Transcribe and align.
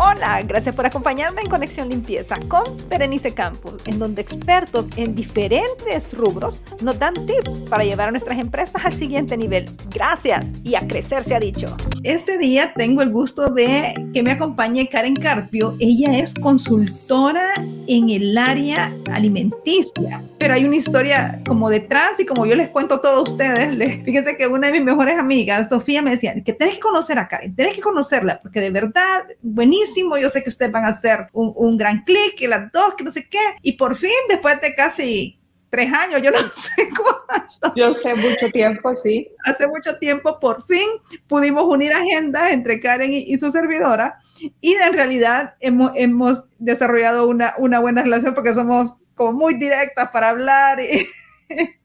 Hola, 0.00 0.42
gracias 0.42 0.76
por 0.76 0.86
acompañarme 0.86 1.40
en 1.40 1.50
Conexión 1.50 1.88
Limpieza 1.88 2.36
con 2.46 2.62
Berenice 2.88 3.34
Campos, 3.34 3.82
en 3.84 3.98
donde 3.98 4.22
expertos 4.22 4.86
en 4.94 5.16
diferentes 5.16 6.12
rubros 6.12 6.60
nos 6.80 7.00
dan 7.00 7.14
tips 7.26 7.56
para 7.68 7.82
llevar 7.82 8.06
a 8.06 8.10
nuestras 8.12 8.38
empresas 8.38 8.84
al 8.84 8.92
siguiente 8.92 9.36
nivel. 9.36 9.68
Gracias 9.90 10.46
y 10.62 10.76
a 10.76 10.86
crecer 10.86 11.24
se 11.24 11.34
ha 11.34 11.40
dicho. 11.40 11.76
Este 12.04 12.38
día 12.38 12.72
tengo 12.76 13.02
el 13.02 13.10
gusto 13.10 13.52
de 13.52 13.92
que 14.14 14.22
me 14.22 14.30
acompañe 14.30 14.88
Karen 14.88 15.16
Carpio. 15.16 15.74
Ella 15.80 16.16
es 16.16 16.32
consultora 16.32 17.54
en 17.88 18.10
el 18.10 18.36
área 18.36 18.94
alimenticia, 19.10 20.22
pero 20.38 20.54
hay 20.54 20.64
una 20.64 20.76
historia 20.76 21.40
como 21.46 21.70
detrás 21.70 22.20
y 22.20 22.26
como 22.26 22.46
yo 22.46 22.54
les 22.54 22.68
cuento 22.68 22.96
a 22.96 23.00
todos 23.00 23.30
ustedes, 23.30 23.72
les, 23.74 24.04
fíjense 24.04 24.36
que 24.36 24.46
una 24.46 24.68
de 24.68 24.74
mis 24.74 24.82
mejores 24.82 25.18
amigas, 25.18 25.70
Sofía, 25.70 26.02
me 26.02 26.12
decía 26.12 26.34
que 26.44 26.52
tenés 26.52 26.74
que 26.74 26.80
conocer 26.80 27.18
a 27.18 27.26
Karen, 27.26 27.56
tenés 27.56 27.74
que 27.74 27.80
conocerla, 27.80 28.40
porque 28.42 28.60
de 28.60 28.70
verdad, 28.70 29.26
buenísimo, 29.40 30.18
yo 30.18 30.28
sé 30.28 30.42
que 30.42 30.50
ustedes 30.50 30.70
van 30.70 30.84
a 30.84 30.88
hacer 30.88 31.28
un, 31.32 31.78
gran 31.78 32.04
clic, 32.04 32.34
que 32.36 32.48
las 32.48 32.70
dos, 32.72 32.94
que 32.94 33.04
no 33.04 33.12
sé 33.12 33.28
qué, 33.28 33.38
y 33.62 33.72
por 33.72 33.96
fin, 33.96 34.10
después 34.28 34.60
de 34.60 34.74
casi 34.74 35.37
tres 35.70 35.92
años, 35.92 36.22
yo 36.22 36.30
no 36.30 36.38
sé 36.54 36.88
cuánto. 36.96 37.74
Yo 37.76 37.94
sé 37.94 38.14
mucho 38.14 38.50
tiempo, 38.52 38.94
sí. 38.94 39.28
Hace 39.44 39.66
mucho 39.68 39.98
tiempo, 39.98 40.38
por 40.40 40.64
fin, 40.64 40.88
pudimos 41.26 41.64
unir 41.64 41.92
agendas 41.92 42.52
entre 42.52 42.80
Karen 42.80 43.12
y, 43.12 43.18
y 43.18 43.38
su 43.38 43.50
servidora, 43.50 44.20
y 44.60 44.74
en 44.74 44.92
realidad 44.92 45.54
hemos, 45.60 45.92
hemos 45.94 46.44
desarrollado 46.58 47.28
una, 47.28 47.54
una 47.58 47.80
buena 47.80 48.02
relación 48.02 48.34
porque 48.34 48.54
somos 48.54 48.94
como 49.14 49.32
muy 49.32 49.54
directas 49.54 50.10
para 50.10 50.30
hablar 50.30 50.78
y, 50.80 51.06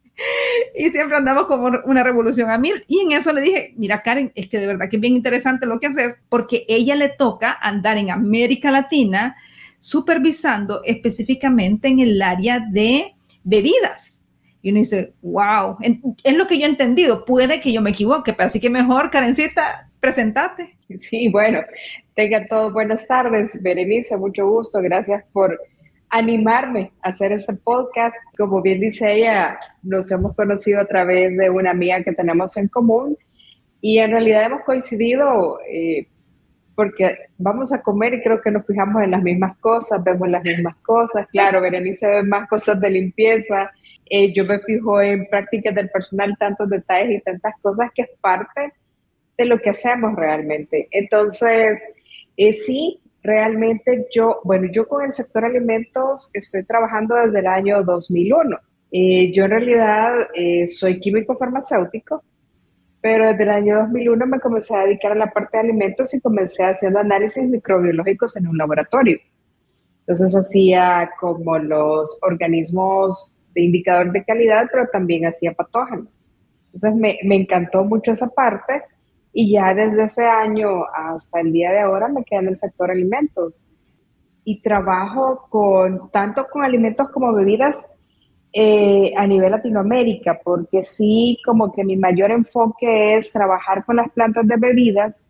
y 0.75 0.91
siempre 0.91 1.17
andamos 1.17 1.45
como 1.47 1.71
una 1.85 2.03
revolución 2.03 2.49
a 2.49 2.57
mil. 2.57 2.83
Y 2.87 2.99
en 2.99 3.11
eso 3.13 3.33
le 3.33 3.41
dije, 3.41 3.73
mira 3.75 4.01
Karen, 4.01 4.31
es 4.35 4.47
que 4.47 4.59
de 4.59 4.67
verdad 4.67 4.89
que 4.89 4.97
es 4.97 5.01
bien 5.01 5.15
interesante 5.15 5.65
lo 5.65 5.79
que 5.79 5.87
haces 5.87 6.21
porque 6.29 6.65
ella 6.67 6.95
le 6.95 7.09
toca 7.09 7.57
andar 7.61 7.97
en 7.97 8.11
América 8.11 8.71
Latina 8.71 9.35
supervisando 9.79 10.81
específicamente 10.85 11.89
en 11.89 11.99
el 11.99 12.21
área 12.21 12.59
de 12.59 13.15
bebidas. 13.43 14.23
Y 14.61 14.71
uno 14.71 14.79
dice, 14.79 15.13
wow, 15.21 15.77
es 16.23 16.35
lo 16.35 16.47
que 16.47 16.57
yo 16.57 16.65
he 16.65 16.69
entendido, 16.69 17.25
puede 17.25 17.59
que 17.59 17.73
yo 17.73 17.81
me 17.81 17.89
equivoque, 17.89 18.31
pero 18.31 18.47
así 18.47 18.61
que 18.61 18.69
mejor, 18.69 19.09
Karencita, 19.11 19.89
presentate. 19.99 20.77
Sí, 20.97 21.29
bueno, 21.29 21.59
tenga 22.15 22.45
todos 22.45 22.71
buenas 22.71 23.05
tardes, 23.05 23.61
Berenice, 23.61 24.15
mucho 24.15 24.47
gusto, 24.47 24.81
gracias 24.81 25.23
por 25.33 25.59
animarme 26.09 26.91
a 27.01 27.09
hacer 27.09 27.31
este 27.31 27.55
podcast. 27.55 28.15
Como 28.37 28.61
bien 28.61 28.79
dice 28.79 29.11
ella, 29.13 29.59
nos 29.81 30.09
hemos 30.11 30.35
conocido 30.35 30.79
a 30.79 30.85
través 30.85 31.35
de 31.37 31.49
una 31.49 31.71
amiga 31.71 32.03
que 32.03 32.13
tenemos 32.13 32.55
en 32.55 32.67
común 32.67 33.17
y 33.81 33.97
en 33.97 34.11
realidad 34.11 34.45
hemos 34.45 34.61
coincidido 34.61 35.59
eh, 35.69 36.07
porque 36.75 37.17
vamos 37.37 37.71
a 37.71 37.81
comer 37.81 38.15
y 38.15 38.21
creo 38.21 38.41
que 38.41 38.51
nos 38.51 38.65
fijamos 38.65 39.03
en 39.03 39.11
las 39.11 39.21
mismas 39.21 39.57
cosas, 39.57 40.03
vemos 40.03 40.29
las 40.29 40.43
mismas 40.43 40.73
cosas. 40.75 41.27
Claro, 41.31 41.61
Berenice 41.61 42.07
ve 42.07 42.23
más 42.23 42.47
cosas 42.47 42.79
de 42.79 42.89
limpieza. 42.89 43.71
Eh, 44.09 44.33
yo 44.33 44.45
me 44.45 44.59
fijo 44.59 45.01
en 45.01 45.27
prácticas 45.27 45.73
del 45.75 45.89
personal, 45.89 46.35
tantos 46.37 46.69
detalles 46.69 47.19
y 47.19 47.21
tantas 47.21 47.53
cosas 47.61 47.89
que 47.93 48.03
es 48.03 48.09
parte 48.19 48.73
de 49.37 49.45
lo 49.45 49.59
que 49.59 49.69
hacemos 49.69 50.15
realmente. 50.15 50.87
Entonces, 50.91 51.81
eh, 52.37 52.53
sí, 52.53 52.99
realmente 53.23 54.07
yo, 54.11 54.41
bueno, 54.43 54.67
yo 54.71 54.87
con 54.87 55.03
el 55.03 55.13
sector 55.13 55.45
alimentos 55.45 56.29
estoy 56.33 56.63
trabajando 56.63 57.15
desde 57.15 57.39
el 57.39 57.47
año 57.47 57.83
2001. 57.83 58.57
Eh, 58.91 59.31
yo 59.33 59.45
en 59.45 59.51
realidad 59.51 60.13
eh, 60.35 60.67
soy 60.67 60.99
químico 60.99 61.35
farmacéutico, 61.35 62.23
pero 63.03 63.27
desde 63.27 63.43
el 63.43 63.49
año 63.49 63.79
2001 63.79 64.25
me 64.27 64.39
comencé 64.39 64.73
a 64.73 64.85
dedicar 64.85 65.11
a 65.11 65.15
la 65.15 65.29
parte 65.29 65.57
de 65.57 65.63
alimentos 65.63 66.13
y 66.13 66.21
comencé 66.21 66.63
haciendo 66.63 66.99
análisis 66.99 67.43
microbiológicos 67.49 68.37
en 68.37 68.47
un 68.47 68.57
laboratorio. 68.57 69.19
Entonces 70.07 70.33
hacía 70.33 71.11
como 71.19 71.59
los 71.59 72.17
organismos 72.21 73.41
de 73.53 73.63
indicador 73.63 74.13
de 74.13 74.23
calidad, 74.23 74.69
pero 74.71 74.87
también 74.87 75.25
hacía 75.25 75.51
patógenos. 75.51 76.07
Entonces 76.67 76.95
me, 76.95 77.17
me 77.25 77.35
encantó 77.35 77.83
mucho 77.83 78.13
esa 78.13 78.29
parte 78.29 78.83
y 79.33 79.51
ya 79.51 79.73
desde 79.73 80.05
ese 80.05 80.25
año 80.25 80.85
hasta 80.85 81.41
el 81.41 81.51
día 81.51 81.71
de 81.71 81.81
ahora 81.81 82.07
me 82.07 82.23
quedé 82.23 82.39
en 82.39 82.47
el 82.47 82.55
sector 82.55 82.89
alimentos 82.89 83.61
y 84.45 84.61
trabajo 84.61 85.45
con 85.49 86.09
tanto 86.09 86.47
con 86.47 86.63
alimentos 86.63 87.09
como 87.09 87.33
bebidas 87.33 87.92
eh, 88.53 89.13
a 89.17 89.25
nivel 89.25 89.49
Latinoamérica, 89.49 90.39
porque 90.43 90.83
sí, 90.83 91.39
como 91.43 91.71
que 91.71 91.83
mi 91.83 91.97
mayor 91.97 92.29
enfoque 92.29 93.15
es 93.15 93.31
trabajar 93.31 93.83
con 93.83 93.95
las 93.95 94.11
plantas 94.11 94.47
de 94.47 94.57
bebidas, 94.57 95.23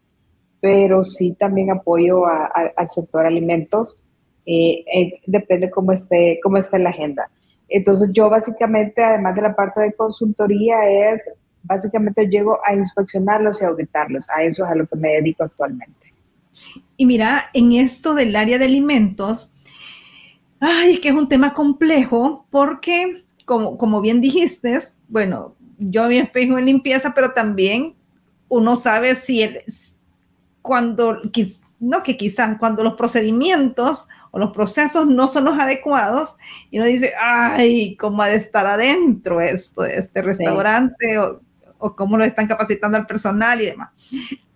pero 0.60 1.04
sí 1.04 1.36
también 1.40 1.72
apoyo 1.72 2.26
al 2.26 2.90
sector 2.90 3.26
alimentos, 3.26 4.00
eh, 4.46 4.84
eh, 4.94 5.22
depende 5.26 5.70
cómo 5.70 5.94
esté, 5.94 6.40
cómo 6.44 6.58
esté 6.58 6.80
la 6.80 6.90
agenda. 6.90 7.30
Entonces 7.70 8.12
yo 8.14 8.30
básicamente, 8.30 9.02
además 9.02 9.36
de 9.36 9.42
la 9.42 9.56
parte 9.56 9.82
de 9.82 9.94
consultoría, 9.94 10.76
es 11.14 11.34
básicamente 11.64 12.28
llego 12.28 12.60
a 12.66 12.76
inspeccionarlos 12.76 13.62
y 13.62 13.66
auditarlos. 13.66 14.28
A 14.30 14.44
eso 14.44 14.66
es 14.66 14.72
a 14.72 14.76
lo 14.76 14.86
que 14.86 14.98
me 14.98 15.14
dedico 15.14 15.44
actualmente. 15.44 16.14
Y 16.98 17.06
mira, 17.06 17.44
en 17.54 17.72
esto 17.72 18.14
del 18.14 18.36
área 18.36 18.60
de 18.60 18.66
alimentos, 18.66 19.53
ay, 20.64 20.94
es 20.94 21.00
que 21.00 21.10
es 21.10 21.16
un 21.16 21.28
tema 21.28 21.54
complejo 21.54 22.46
porque, 22.50 23.22
como, 23.46 23.78
como 23.78 24.02
bien 24.02 24.22
dijiste, 24.22 24.80
bueno, 25.08 25.56
yo 25.78 26.08
me 26.08 26.20
espejo 26.20 26.58
en 26.58 26.66
limpieza, 26.66 27.14
pero 27.14 27.34
también 27.34 27.96
uno 28.48 28.76
sabe 28.76 29.16
si 29.16 29.42
el, 29.42 29.62
cuando, 30.62 31.20
no 31.80 32.04
que 32.04 32.16
quizás 32.16 32.58
cuando 32.58 32.84
los 32.84 32.94
procedimientos 32.94 34.08
o 34.32 34.40
los 34.40 34.52
procesos 34.52 35.06
no 35.06 35.28
son 35.28 35.46
los 35.46 35.60
adecuados 35.60 36.38
y 36.72 36.80
uno 36.80 36.88
dice, 36.88 37.14
ay, 37.20 37.98
¿cómo 37.98 38.22
ha 38.22 38.28
de 38.28 38.38
estar 38.38 38.66
adentro 38.66 39.42
esto, 39.42 39.84
este 39.84 40.22
restaurante? 40.22 41.18
O, 41.18 41.42
o 41.80 41.96
cómo 41.96 42.18
lo 42.18 42.24
están 42.24 42.48
capacitando 42.48 42.98
al 42.98 43.06
personal 43.06 43.62
y 43.62 43.66
demás. 43.66 43.90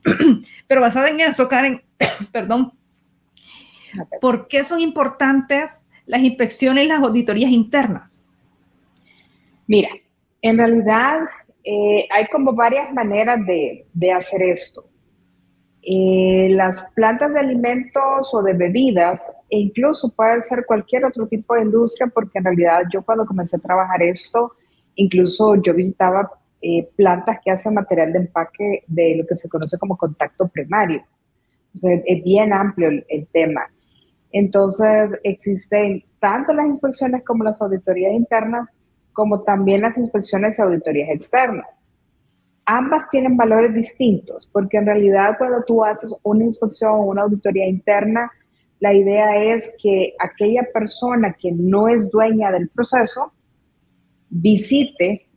Pero 0.68 0.82
basada 0.82 1.10
en 1.10 1.20
eso, 1.20 1.50
Karen, 1.50 1.84
perdón, 2.32 2.72
¿por 4.22 4.48
qué 4.48 4.64
son 4.64 4.80
importantes 4.80 5.82
las 6.08 6.22
inspecciones 6.22 6.88
las 6.88 7.02
auditorías 7.02 7.52
internas? 7.52 8.28
Mira, 9.68 9.90
en 10.42 10.58
realidad 10.58 11.22
eh, 11.64 12.08
hay 12.10 12.26
como 12.28 12.54
varias 12.54 12.92
maneras 12.94 13.46
de, 13.46 13.86
de 13.94 14.12
hacer 14.12 14.42
esto. 14.42 14.88
Eh, 15.90 16.50
las 16.52 16.82
plantas 16.96 17.34
de 17.34 17.40
alimentos 17.40 18.34
o 18.34 18.44
de 18.44 18.52
bebidas, 18.52 19.26
e 19.50 19.58
incluso 19.58 20.14
puede 20.14 20.42
ser 20.42 20.66
cualquier 20.66 21.06
otro 21.06 21.28
tipo 21.28 21.56
de 21.56 21.62
industria, 21.62 22.08
porque 22.14 22.40
en 22.40 22.44
realidad 22.44 22.84
yo 22.92 23.02
cuando 23.04 23.26
comencé 23.26 23.56
a 23.56 23.60
trabajar 23.60 24.04
esto, 24.04 24.52
incluso 24.96 25.56
yo 25.56 25.74
visitaba 25.74 26.30
eh, 26.62 26.90
plantas 26.98 27.40
que 27.42 27.52
hacen 27.52 27.74
material 27.74 28.12
de 28.12 28.20
empaque 28.20 28.84
de 28.86 29.16
lo 29.16 29.26
que 29.26 29.36
se 29.36 29.48
conoce 29.48 29.78
como 29.78 29.96
contacto 29.96 30.50
primario. 30.50 31.06
es 31.74 32.24
bien 32.24 32.52
amplio 32.52 32.90
el, 33.08 33.28
tema. 33.32 33.62
Entonces, 34.32 35.20
existen 35.24 36.04
tanto 36.20 36.54
las 36.54 36.68
inspecciones 36.68 37.24
como 37.24 37.44
las 37.44 37.62
auditorías 37.62 38.14
internas, 38.14 38.70
como 39.14 39.42
también 39.42 39.82
las 39.82 39.98
inspecciones 39.98 40.60
y 40.60 40.62
auditorías 40.62 41.10
externas. 41.10 41.68
Ambas 42.66 43.10
tienen 43.10 43.38
valores 43.38 43.74
distintos, 43.74 44.50
porque 44.52 44.78
en 44.78 44.86
realidad 44.86 45.36
cuando 45.38 45.64
tú 45.64 45.84
haces 45.84 46.16
una 46.24 46.44
inspección 46.44 46.92
o 46.92 47.06
una 47.06 47.24
auditoría 47.24 47.66
interna, 47.68 48.30
la 48.80 48.94
idea 48.94 49.38
es 49.38 49.76
que 49.82 50.14
aquella 50.20 50.64
persona 50.74 51.36
que 51.40 51.52
no 51.52 51.88
es 51.88 52.12
dueña 52.12 52.52
del 52.52 52.70
proceso 52.70 53.32
visite 54.30 55.28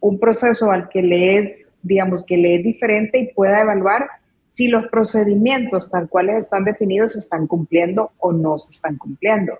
un 0.00 0.18
proceso 0.18 0.70
al 0.70 0.88
que 0.88 1.02
le 1.02 1.38
es, 1.38 1.76
digamos, 1.82 2.24
que 2.24 2.36
le 2.36 2.56
es 2.56 2.64
diferente 2.64 3.18
y 3.18 3.32
pueda 3.32 3.60
evaluar 3.60 4.08
si 4.52 4.68
los 4.68 4.86
procedimientos 4.88 5.90
tal 5.90 6.10
cuales 6.10 6.36
están 6.36 6.64
definidos 6.64 7.12
se 7.12 7.20
están 7.20 7.46
cumpliendo 7.46 8.12
o 8.18 8.32
no 8.32 8.58
se 8.58 8.72
están 8.72 8.98
cumpliendo. 8.98 9.54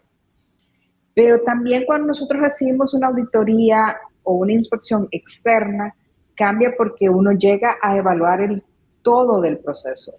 Pero 1.14 1.40
también 1.40 1.86
cuando 1.86 2.08
nosotros 2.08 2.42
recibimos 2.42 2.92
una 2.92 3.06
auditoría 3.06 3.96
o 4.22 4.34
una 4.34 4.52
inspección 4.52 5.08
externa, 5.10 5.94
cambia 6.34 6.74
porque 6.76 7.08
uno 7.08 7.32
llega 7.32 7.76
a 7.80 7.96
evaluar 7.96 8.42
el 8.42 8.62
todo 9.00 9.40
del 9.40 9.58
proceso. 9.60 10.12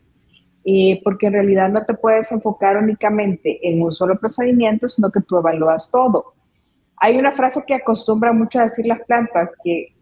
y 0.64 0.96
porque 1.04 1.28
en 1.28 1.34
realidad 1.34 1.70
no 1.70 1.86
te 1.86 1.94
puedes 1.94 2.32
enfocar 2.32 2.78
únicamente 2.78 3.60
en 3.70 3.82
un 3.82 3.92
solo 3.92 4.18
procedimiento, 4.18 4.90
sino 4.90 5.12
que 5.12 5.22
tú 5.22 5.38
evalúas 5.38 5.92
todo. 5.92 6.34
Hay 6.98 7.18
una 7.18 7.34
frase 7.34 7.62
que 7.68 7.76
acostumbra 7.76 8.32
mucho 8.34 8.60
a 8.60 8.64
decir 8.64 8.88
las 8.88 9.02
plantas, 9.02 9.52
que 9.64 9.94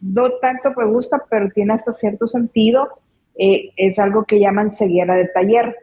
no 0.00 0.30
tanto 0.40 0.72
me 0.76 0.84
gusta, 0.84 1.24
pero 1.28 1.48
tiene 1.48 1.72
hasta 1.72 1.92
cierto 1.92 2.26
sentido. 2.26 2.99
Eh, 3.38 3.72
es 3.76 3.98
algo 3.98 4.24
que 4.24 4.40
llaman 4.40 4.70
ceguera 4.70 5.16
de 5.16 5.28
taller. 5.28 5.76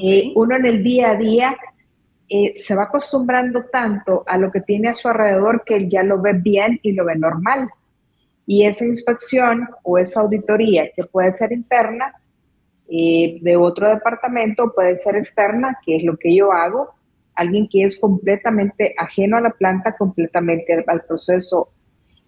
Eh, 0.00 0.32
uno 0.34 0.56
en 0.56 0.66
el 0.66 0.82
día 0.82 1.10
a 1.10 1.16
día 1.16 1.56
eh, 2.28 2.52
se 2.56 2.74
va 2.74 2.84
acostumbrando 2.84 3.64
tanto 3.66 4.24
a 4.26 4.38
lo 4.38 4.50
que 4.50 4.60
tiene 4.60 4.88
a 4.88 4.94
su 4.94 5.08
alrededor 5.08 5.62
que 5.64 5.88
ya 5.88 6.02
lo 6.02 6.20
ve 6.20 6.32
bien 6.32 6.80
y 6.82 6.92
lo 6.92 7.04
ve 7.04 7.16
normal. 7.16 7.68
Y 8.46 8.64
esa 8.64 8.84
inspección 8.84 9.68
o 9.82 9.98
esa 9.98 10.20
auditoría 10.20 10.90
que 10.94 11.04
puede 11.04 11.32
ser 11.32 11.52
interna, 11.52 12.14
eh, 12.86 13.38
de 13.40 13.56
otro 13.56 13.88
departamento, 13.88 14.72
puede 14.74 14.98
ser 14.98 15.16
externa, 15.16 15.78
que 15.84 15.96
es 15.96 16.04
lo 16.04 16.16
que 16.16 16.34
yo 16.34 16.52
hago, 16.52 16.94
alguien 17.34 17.66
que 17.68 17.82
es 17.82 17.98
completamente 17.98 18.94
ajeno 18.98 19.38
a 19.38 19.40
la 19.40 19.50
planta, 19.50 19.96
completamente 19.96 20.84
al, 20.86 21.02
proceso, 21.02 21.70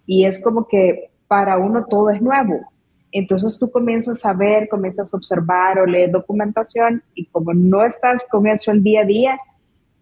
y 0.05 0.25
es 0.25 0.39
como 0.41 0.67
que 0.67 1.11
para 1.27 1.57
uno 1.57 1.85
todo 1.85 2.09
es 2.09 2.21
nuevo. 2.21 2.71
Entonces 3.17 3.57
tú 3.57 3.71
comienzas 3.71 4.23
a 4.27 4.33
ver, 4.33 4.69
comienzas 4.69 5.11
a 5.11 5.17
observar 5.17 5.79
o 5.79 5.87
leer 5.87 6.11
documentación 6.11 7.01
y 7.15 7.25
como 7.25 7.51
no 7.51 7.83
estás 7.83 8.27
con 8.29 8.45
eso 8.45 8.71
el 8.71 8.83
día 8.83 9.01
a 9.01 9.05
día, 9.05 9.39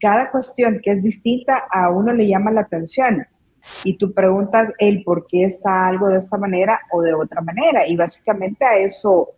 cada 0.02 0.30
cuestión 0.30 0.82
que 0.84 0.92
es 0.92 1.02
distinta 1.02 1.64
a 1.72 1.90
uno 1.90 2.12
le 2.12 2.28
llama 2.28 2.52
la 2.52 2.62
atención 2.62 3.26
y 3.86 3.98
tú 3.98 4.14
preguntas 4.14 4.74
el 4.80 5.02
por 5.06 5.28
qué 5.28 5.46
está 5.46 5.88
algo 5.88 6.10
de 6.10 6.18
esta 6.18 6.38
manera 6.38 6.78
o 6.92 7.02
de 7.02 7.14
otra 7.14 7.40
manera. 7.40 7.88
Y 7.88 7.96
básicamente 7.96 8.66
a 8.66 8.74
eso, 8.74 9.30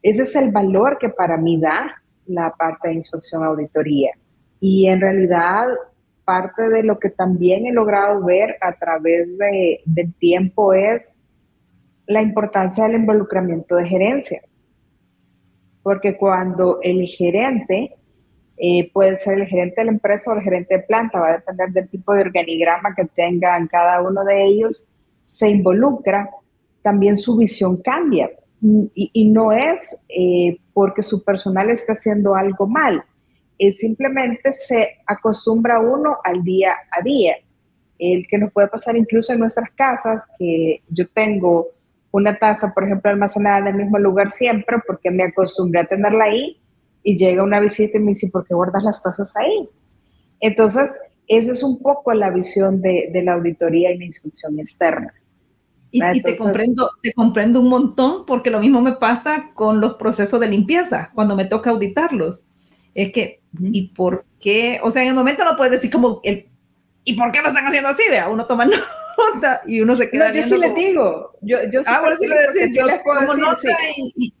ese 0.00 0.22
es 0.22 0.36
el 0.36 0.52
valor 0.52 0.98
que 0.98 1.08
para 1.08 1.36
mí 1.36 1.60
da 1.60 2.00
la 2.26 2.52
parte 2.52 2.88
de 2.88 2.94
inspección 2.94 3.42
auditoría. 3.42 4.12
Y 4.60 4.86
en 4.86 5.00
realidad, 5.00 5.66
parte 6.24 6.68
de 6.68 6.84
lo 6.84 7.00
que 7.00 7.10
también 7.10 7.66
he 7.66 7.72
logrado 7.72 8.24
ver 8.24 8.56
a 8.60 8.72
través 8.72 9.36
de, 9.36 9.80
del 9.84 10.14
tiempo 10.14 10.72
es 10.72 11.18
la 12.08 12.22
importancia 12.22 12.84
del 12.84 12.96
involucramiento 12.96 13.76
de 13.76 13.86
gerencia. 13.86 14.42
Porque 15.82 16.16
cuando 16.16 16.80
el 16.82 17.06
gerente 17.06 17.94
eh, 18.56 18.90
puede 18.92 19.16
ser 19.16 19.38
el 19.38 19.46
gerente 19.46 19.82
de 19.82 19.84
la 19.84 19.92
empresa 19.92 20.30
o 20.30 20.34
el 20.34 20.42
gerente 20.42 20.78
de 20.78 20.82
planta, 20.82 21.20
va 21.20 21.28
a 21.28 21.32
depender 21.34 21.70
del 21.70 21.88
tipo 21.88 22.14
de 22.14 22.22
organigrama 22.22 22.94
que 22.94 23.04
tengan 23.04 23.68
cada 23.68 24.02
uno 24.02 24.24
de 24.24 24.44
ellos, 24.44 24.86
se 25.22 25.50
involucra, 25.50 26.28
también 26.82 27.16
su 27.16 27.36
visión 27.36 27.76
cambia. 27.76 28.30
Y, 28.60 29.30
no 29.30 29.52
es 29.52 30.02
eh, 30.08 30.58
porque 30.72 31.02
su 31.02 31.22
personal 31.22 31.70
está 31.70 31.92
haciendo 31.92 32.34
algo 32.34 32.66
mal, 32.66 33.04
es 33.56 33.78
simplemente 33.78 34.52
se 34.52 34.96
acostumbra 35.06 35.78
uno 35.78 36.16
al 36.24 36.42
día 36.42 36.74
a 36.90 37.00
día. 37.02 37.36
El 38.00 38.26
que 38.26 38.38
nos 38.38 38.52
puede 38.52 38.66
pasar 38.66 38.96
incluso 38.96 39.32
en 39.32 39.40
nuestras 39.40 39.70
casas, 39.72 40.26
que 40.38 40.82
yo 40.88 41.06
tengo 41.10 41.68
una 42.10 42.38
taza, 42.38 42.72
por 42.74 42.84
ejemplo, 42.84 43.10
almacenada 43.10 43.58
en 43.58 43.66
el 43.68 43.74
mismo 43.74 43.98
lugar 43.98 44.30
siempre 44.30 44.78
porque 44.86 45.10
me 45.10 45.24
acostumbré 45.24 45.80
a 45.80 45.84
tenerla 45.84 46.24
ahí 46.24 46.58
y 47.02 47.16
llega 47.16 47.42
una 47.42 47.60
visita 47.60 47.98
y 47.98 48.00
me 48.00 48.12
dice, 48.12 48.28
¿por 48.30 48.46
qué 48.46 48.54
guardas 48.54 48.82
las 48.82 49.02
tazas 49.02 49.34
ahí? 49.36 49.68
Entonces, 50.40 50.90
esa 51.26 51.52
es 51.52 51.62
un 51.62 51.80
poco 51.80 52.12
la 52.14 52.30
visión 52.30 52.80
de, 52.80 53.10
la 53.22 53.34
auditoría 53.34 53.90
y 53.92 53.98
la 53.98 54.04
inspección 54.04 54.58
externa. 54.58 55.12
Y, 55.90 56.22
te, 56.22 56.36
comprendo, 56.36 56.90
te 57.02 57.14
comprendo 57.14 57.60
un 57.60 57.68
montón 57.68 58.26
porque 58.26 58.50
lo 58.50 58.60
mismo 58.60 58.82
me 58.82 58.92
pasa 58.92 59.50
con 59.54 59.80
los 59.80 59.94
procesos 59.94 60.38
de 60.38 60.48
limpieza 60.48 61.10
cuando 61.14 61.34
me 61.34 61.46
toca 61.46 61.70
auditarlos. 61.70 62.44
Es 62.94 63.12
que, 63.12 63.40
¿y 63.60 63.88
por 63.88 64.26
qué? 64.38 64.80
O 64.82 64.90
sea, 64.90 65.02
en 65.02 65.08
el 65.08 65.14
momento 65.14 65.44
no 65.44 65.56
puedes 65.56 65.72
decir 65.72 65.90
como, 65.90 66.20
el, 66.24 66.46
¿y 67.04 67.14
por 67.14 67.32
qué 67.32 67.40
lo 67.40 67.48
están 67.48 67.66
haciendo 67.66 67.88
así? 67.88 68.02
Vea, 68.10 68.28
uno 68.28 68.44
toma 68.46 68.66
nota 69.34 69.62
y 69.66 69.80
uno 69.80 69.96
se 69.96 70.10
queda 70.10 70.28
no, 70.28 70.34
Yo 70.34 70.42
sí 70.44 70.58
le 70.58 70.70
digo. 70.74 71.32
Yo, 71.42 71.58
yo 71.70 71.80
ah, 71.86 72.00
por 72.02 72.12
eso 72.12 72.26
le 72.26 72.36
decía, 72.36 72.86
yo 72.86 73.02
como 73.02 73.34
nota 73.34 73.68
y, 73.96 74.32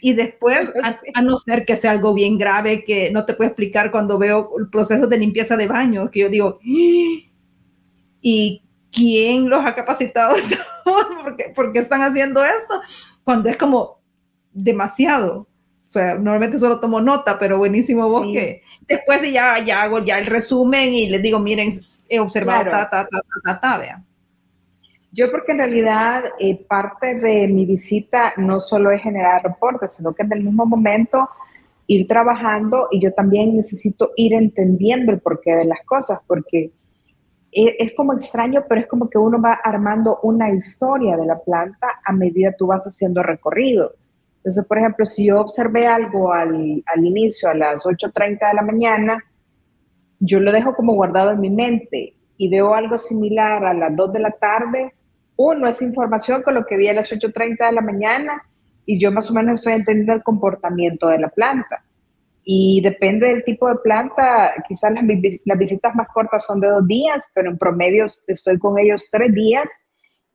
y 0.00 0.12
después, 0.12 0.72
a, 1.14 1.22
no 1.22 1.36
ser 1.36 1.64
que 1.64 1.76
sea 1.76 1.92
algo 1.92 2.14
bien 2.14 2.38
grave 2.38 2.84
que 2.84 3.10
no 3.10 3.24
te 3.24 3.34
puedo 3.34 3.48
explicar 3.48 3.90
cuando 3.90 4.18
veo 4.18 4.52
el 4.58 4.68
proceso 4.68 5.06
de 5.06 5.18
limpieza 5.18 5.56
de 5.56 5.68
baño, 5.68 6.10
que 6.10 6.20
yo 6.20 6.28
digo, 6.28 6.58
¿y 8.20 8.62
quién 8.90 9.48
los 9.48 9.64
ha 9.64 9.74
capacitado? 9.74 10.34
¿Por 11.54 11.72
qué, 11.72 11.78
están 11.78 12.02
haciendo 12.02 12.44
esto? 12.44 12.80
Cuando 13.24 13.48
es 13.48 13.56
como 13.56 14.00
demasiado. 14.52 15.48
O 15.88 15.90
sea, 15.96 16.14
normalmente 16.14 16.58
solo 16.58 16.80
tomo 16.80 17.00
nota, 17.00 17.38
pero 17.38 17.58
buenísimo 17.58 18.08
vos 18.08 18.26
que 18.32 18.62
después 18.88 19.22
ya, 19.32 19.58
ya 19.60 19.82
hago 19.82 20.04
ya 20.04 20.18
el 20.18 20.26
resumen 20.26 20.92
y 20.92 21.08
les 21.08 21.22
digo, 21.22 21.38
miren, 21.38 21.70
he 22.08 22.18
observado 22.18 22.70
ta, 22.70 22.90
ta, 22.90 23.06
ta, 23.06 23.20
ta, 23.44 23.60
ta, 23.60 23.78
vean. 23.78 24.04
Yo 25.16 25.30
porque 25.30 25.52
en 25.52 25.58
realidad 25.58 26.24
eh, 26.38 26.62
parte 26.68 27.18
de 27.18 27.48
mi 27.48 27.64
visita 27.64 28.34
no 28.36 28.60
solo 28.60 28.90
es 28.90 29.00
generar 29.00 29.42
reportes, 29.42 29.94
sino 29.94 30.12
que 30.12 30.22
en 30.22 30.32
el 30.34 30.44
mismo 30.44 30.66
momento 30.66 31.26
ir 31.86 32.06
trabajando 32.06 32.88
y 32.90 33.00
yo 33.00 33.14
también 33.14 33.56
necesito 33.56 34.10
ir 34.16 34.34
entendiendo 34.34 35.12
el 35.12 35.20
porqué 35.20 35.54
de 35.54 35.64
las 35.64 35.78
cosas, 35.86 36.20
porque 36.26 36.70
e, 37.50 37.76
es, 37.78 37.94
como 37.96 38.12
extraño, 38.12 38.64
pero 38.68 38.82
es 38.82 38.86
como 38.86 39.08
que 39.08 39.16
uno 39.16 39.40
va 39.40 39.54
armando 39.54 40.18
una 40.22 40.52
historia 40.52 41.16
de 41.16 41.24
la 41.24 41.38
planta 41.38 41.88
a 42.04 42.12
medida 42.12 42.52
tú 42.52 42.66
vas 42.66 42.84
haciendo 42.84 43.22
recorrido. 43.22 43.94
Entonces, 44.36 44.66
por 44.66 44.76
ejemplo, 44.76 45.06
si 45.06 45.28
yo 45.28 45.40
observé 45.40 45.86
algo 45.86 46.30
al, 46.30 46.84
al 46.84 47.04
inicio, 47.06 47.48
a 47.48 47.54
las 47.54 47.86
8.30 47.86 48.48
de 48.48 48.54
la 48.54 48.62
mañana, 48.62 49.24
yo 50.20 50.40
lo 50.40 50.52
dejo 50.52 50.74
como 50.74 50.92
guardado 50.92 51.30
en 51.30 51.40
mi 51.40 51.48
mente 51.48 52.12
y 52.36 52.50
veo 52.50 52.74
algo 52.74 52.98
similar 52.98 53.64
a 53.64 53.72
las 53.72 53.96
2 53.96 54.12
de 54.12 54.20
la 54.20 54.30
tarde, 54.32 54.92
uno, 55.36 55.68
esa 55.68 55.84
información 55.84 56.42
con 56.42 56.54
lo 56.54 56.64
que 56.64 56.76
vi 56.76 56.88
a 56.88 56.94
las 56.94 57.10
8.30 57.12 57.66
de 57.66 57.72
la 57.72 57.80
mañana 57.80 58.42
y 58.86 58.98
yo 58.98 59.12
más 59.12 59.30
o 59.30 59.34
menos 59.34 59.58
estoy 59.58 59.74
entendiendo 59.74 60.14
el 60.14 60.22
comportamiento 60.22 61.08
de 61.08 61.18
la 61.18 61.28
planta. 61.28 61.84
Y 62.44 62.80
depende 62.80 63.28
del 63.28 63.44
tipo 63.44 63.68
de 63.68 63.76
planta, 63.82 64.54
quizás 64.68 64.92
las, 64.92 65.04
las 65.44 65.58
visitas 65.58 65.94
más 65.96 66.06
cortas 66.08 66.44
son 66.44 66.60
de 66.60 66.68
dos 66.68 66.86
días, 66.86 67.28
pero 67.34 67.50
en 67.50 67.58
promedio 67.58 68.06
estoy 68.28 68.58
con 68.58 68.78
ellos 68.78 69.08
tres 69.10 69.34
días. 69.34 69.68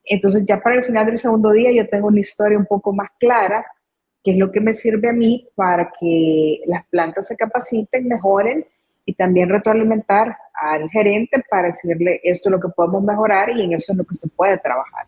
Entonces 0.04 0.46
ya 0.46 0.60
para 0.62 0.76
el 0.76 0.84
final 0.84 1.06
del 1.06 1.18
segundo 1.18 1.52
día 1.52 1.72
yo 1.72 1.88
tengo 1.88 2.08
una 2.08 2.20
historia 2.20 2.58
un 2.58 2.66
poco 2.66 2.92
más 2.92 3.10
clara, 3.18 3.66
que 4.24 4.32
es 4.32 4.38
lo 4.38 4.52
que 4.52 4.60
me 4.60 4.74
sirve 4.74 5.10
a 5.10 5.14
mí 5.14 5.48
para 5.56 5.92
que 5.98 6.60
las 6.66 6.86
plantas 6.88 7.28
se 7.28 7.38
capaciten, 7.38 8.08
mejoren 8.08 8.66
y 9.06 9.14
también 9.14 9.50
retroalimentar 9.50 10.38
al 10.54 10.90
gerente 10.90 11.44
para 11.50 11.68
decirle 11.68 12.20
esto 12.24 12.50
es 12.50 12.52
lo 12.52 12.60
que 12.60 12.70
podemos 12.70 13.04
mejorar 13.04 13.50
y 13.50 13.62
en 13.62 13.74
eso 13.74 13.94
es 13.94 13.98
lo 13.98 14.06
que 14.06 14.16
se 14.16 14.30
puede 14.30 14.58
trabajar. 14.58 15.08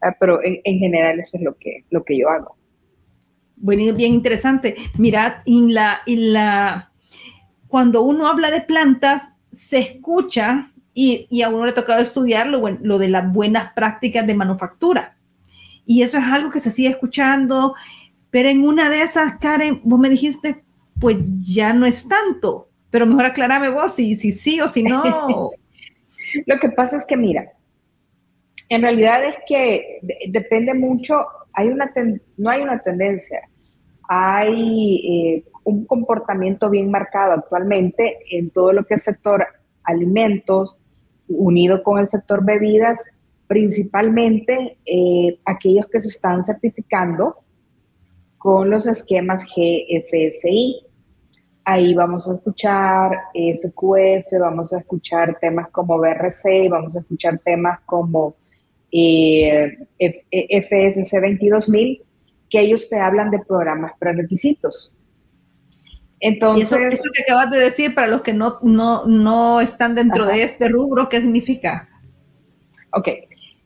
Ah, 0.00 0.14
pero 0.18 0.40
en, 0.42 0.78
general 0.78 1.20
eso 1.20 1.36
es 1.36 1.42
lo 1.42 1.56
que, 1.56 1.84
lo 1.90 2.04
que 2.04 2.18
yo 2.18 2.28
hago. 2.28 2.56
Bueno, 3.56 3.94
bien 3.94 4.12
interesante. 4.12 4.76
Mirad, 4.98 5.34
en 5.46 5.72
la, 5.72 6.00
en 6.06 6.32
la, 6.32 6.92
cuando 7.68 8.02
uno 8.02 8.26
habla 8.26 8.50
de 8.50 8.62
plantas, 8.62 9.32
se 9.52 9.78
escucha 9.78 10.72
y, 10.92 11.26
y 11.30 11.42
a 11.42 11.48
uno 11.48 11.64
le 11.64 11.70
ha 11.70 11.74
tocado 11.74 12.02
estudiar 12.02 12.48
lo, 12.48 12.68
lo 12.68 12.98
de 12.98 13.08
las 13.08 13.32
buenas 13.32 13.72
prácticas 13.74 14.26
de 14.26 14.34
manufactura. 14.34 15.16
Y 15.86 16.02
eso 16.02 16.18
es 16.18 16.24
algo 16.24 16.50
que 16.50 16.60
se 16.60 16.70
sigue 16.70 16.88
escuchando, 16.88 17.74
pero 18.30 18.48
en 18.48 18.64
una 18.64 18.90
de 18.90 19.02
esas, 19.02 19.38
Karen, 19.38 19.80
vos 19.84 20.00
me 20.00 20.10
dijiste, 20.10 20.64
pues 20.98 21.28
ya 21.40 21.72
no 21.72 21.86
es 21.86 22.08
tanto 22.08 22.71
pero 22.92 23.06
mejor 23.06 23.24
aclarame 23.24 23.70
vos 23.70 23.94
si, 23.94 24.14
si 24.14 24.30
sí 24.30 24.60
o 24.60 24.68
si 24.68 24.84
no. 24.84 25.50
Lo 26.46 26.58
que 26.60 26.68
pasa 26.68 26.98
es 26.98 27.06
que, 27.06 27.16
mira, 27.16 27.52
en 28.68 28.82
realidad 28.82 29.24
es 29.24 29.34
que 29.48 29.98
depende 30.28 30.74
mucho, 30.74 31.26
hay 31.52 31.68
una 31.68 31.92
no 32.36 32.50
hay 32.50 32.60
una 32.60 32.78
tendencia, 32.78 33.48
hay 34.08 35.36
eh, 35.36 35.44
un 35.64 35.86
comportamiento 35.86 36.70
bien 36.70 36.90
marcado 36.90 37.32
actualmente 37.32 38.18
en 38.30 38.50
todo 38.50 38.72
lo 38.72 38.84
que 38.84 38.94
es 38.94 39.02
sector 39.02 39.46
alimentos, 39.84 40.78
unido 41.28 41.82
con 41.82 41.98
el 41.98 42.06
sector 42.06 42.44
bebidas, 42.44 43.00
principalmente 43.46 44.78
eh, 44.84 45.38
aquellos 45.46 45.86
que 45.88 46.00
se 46.00 46.08
están 46.08 46.44
certificando 46.44 47.36
con 48.38 48.70
los 48.70 48.86
esquemas 48.86 49.44
GFSI. 49.44 50.86
Ahí 51.64 51.94
vamos 51.94 52.28
a 52.28 52.34
escuchar 52.34 53.12
SQF, 53.34 54.38
vamos 54.40 54.72
a 54.72 54.78
escuchar 54.78 55.38
temas 55.40 55.68
como 55.70 55.98
BRC, 55.98 56.68
vamos 56.68 56.96
a 56.96 57.00
escuchar 57.00 57.40
temas 57.44 57.80
como 57.86 58.34
eh, 58.90 59.78
FSC 59.98 61.20
22000, 61.20 62.02
que 62.50 62.60
ellos 62.60 62.88
te 62.88 62.98
hablan 62.98 63.30
de 63.30 63.38
programas 63.38 63.92
prerequisitos. 63.98 64.96
Entonces, 66.18 66.70
¿Y 66.70 66.94
eso, 66.94 67.04
que 67.12 67.22
acabas 67.22 67.50
de 67.50 67.58
decir, 67.58 67.94
para 67.94 68.06
los 68.06 68.22
que 68.22 68.32
no, 68.32 68.60
no, 68.62 69.60
están 69.60 69.94
dentro 69.94 70.24
de 70.24 70.44
este 70.44 70.68
rubro, 70.68 71.08
¿qué 71.08 71.20
significa? 71.20 71.88
Ok, 72.92 73.08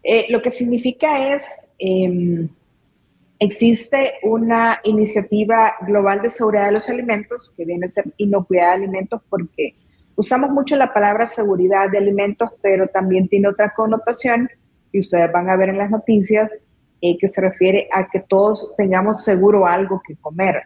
eh, 0.02 0.26
lo 0.30 0.40
que 0.40 0.50
significa 0.50 1.34
es 1.34 1.46
em, 1.78 2.48
Existe 3.38 4.14
una 4.22 4.80
iniciativa 4.84 5.74
global 5.86 6.22
de 6.22 6.30
seguridad 6.30 6.66
de 6.66 6.72
los 6.72 6.88
alimentos, 6.88 7.52
que 7.56 7.66
viene 7.66 7.86
a 7.86 7.90
ser 7.90 8.04
inocuidad 8.16 8.68
de 8.68 8.84
alimentos, 8.84 9.20
porque 9.28 9.74
usamos 10.14 10.50
mucho 10.50 10.74
la 10.76 10.94
palabra 10.94 11.26
seguridad 11.26 11.90
de 11.90 11.98
alimentos, 11.98 12.50
pero 12.62 12.88
también 12.88 13.28
tiene 13.28 13.48
otra 13.48 13.74
connotación, 13.74 14.48
y 14.90 15.00
ustedes 15.00 15.30
van 15.30 15.50
a 15.50 15.56
ver 15.56 15.68
en 15.68 15.78
las 15.78 15.90
noticias, 15.90 16.50
eh, 17.02 17.18
que 17.18 17.28
se 17.28 17.42
refiere 17.42 17.88
a 17.92 18.08
que 18.08 18.20
todos 18.20 18.74
tengamos 18.78 19.22
seguro 19.22 19.66
algo 19.66 20.00
que 20.06 20.16
comer. 20.16 20.62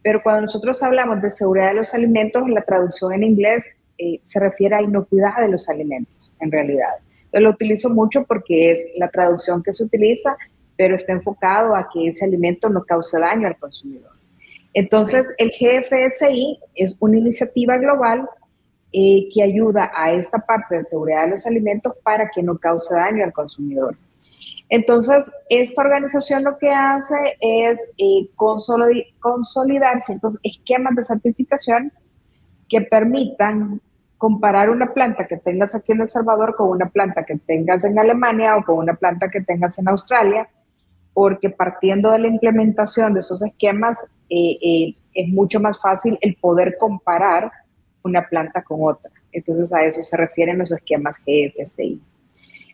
Pero 0.00 0.22
cuando 0.22 0.42
nosotros 0.42 0.80
hablamos 0.84 1.20
de 1.22 1.30
seguridad 1.30 1.68
de 1.68 1.74
los 1.74 1.92
alimentos, 1.92 2.48
la 2.48 2.62
traducción 2.62 3.12
en 3.14 3.24
inglés 3.24 3.76
eh, 3.98 4.20
se 4.22 4.38
refiere 4.38 4.76
a 4.76 4.82
inocuidad 4.82 5.38
de 5.40 5.48
los 5.48 5.68
alimentos, 5.68 6.32
en 6.38 6.52
realidad. 6.52 6.92
Yo 7.32 7.40
lo 7.40 7.50
utilizo 7.50 7.90
mucho 7.90 8.24
porque 8.24 8.70
es 8.70 8.92
la 8.96 9.08
traducción 9.08 9.62
que 9.62 9.72
se 9.72 9.82
utiliza 9.82 10.36
pero 10.82 10.96
está 10.96 11.12
enfocado 11.12 11.76
a 11.76 11.88
que 11.88 12.08
ese 12.08 12.24
alimento 12.24 12.68
no 12.68 12.82
cause 12.82 13.16
daño 13.16 13.46
al 13.46 13.56
consumidor. 13.56 14.10
Entonces, 14.74 15.32
el 15.38 15.50
GFSI 15.50 16.58
es 16.74 16.96
una 16.98 17.18
iniciativa 17.18 17.78
global 17.78 18.28
eh, 18.92 19.28
que 19.32 19.44
ayuda 19.44 19.92
a 19.94 20.10
esta 20.10 20.40
parte 20.40 20.78
de 20.78 20.82
seguridad 20.82 21.26
de 21.26 21.30
los 21.30 21.46
alimentos 21.46 21.94
para 22.02 22.28
que 22.30 22.42
no 22.42 22.58
cause 22.58 22.96
daño 22.96 23.22
al 23.22 23.32
consumidor. 23.32 23.96
Entonces, 24.68 25.32
esta 25.48 25.82
organización 25.82 26.42
lo 26.42 26.58
que 26.58 26.70
hace 26.70 27.36
es 27.38 27.92
eh, 27.96 28.28
consolidar 28.34 30.00
ciertos 30.00 30.40
esquemas 30.42 30.96
de 30.96 31.04
certificación 31.04 31.92
que 32.68 32.80
permitan 32.80 33.80
comparar 34.18 34.68
una 34.68 34.92
planta 34.92 35.28
que 35.28 35.36
tengas 35.36 35.76
aquí 35.76 35.92
en 35.92 36.00
El 36.00 36.08
Salvador 36.08 36.56
con 36.56 36.70
una 36.70 36.88
planta 36.88 37.22
que 37.22 37.36
tengas 37.36 37.84
en 37.84 38.00
Alemania 38.00 38.56
o 38.56 38.64
con 38.64 38.78
una 38.78 38.94
planta 38.94 39.30
que 39.30 39.42
tengas 39.42 39.78
en 39.78 39.88
Australia, 39.88 40.48
porque 41.14 41.50
partiendo 41.50 42.10
de 42.10 42.18
la 42.20 42.28
implementación 42.28 43.14
de 43.14 43.20
esos 43.20 43.42
esquemas 43.42 43.98
eh, 44.30 44.58
eh, 44.62 44.94
es 45.14 45.28
mucho 45.28 45.60
más 45.60 45.80
fácil 45.80 46.18
el 46.20 46.36
poder 46.36 46.76
comparar 46.78 47.50
una 48.02 48.26
planta 48.26 48.62
con 48.62 48.78
otra. 48.82 49.10
Entonces 49.30 49.72
a 49.72 49.82
eso 49.82 50.02
se 50.02 50.16
refieren 50.16 50.58
los 50.58 50.72
esquemas 50.72 51.18
GFCI. 51.18 52.00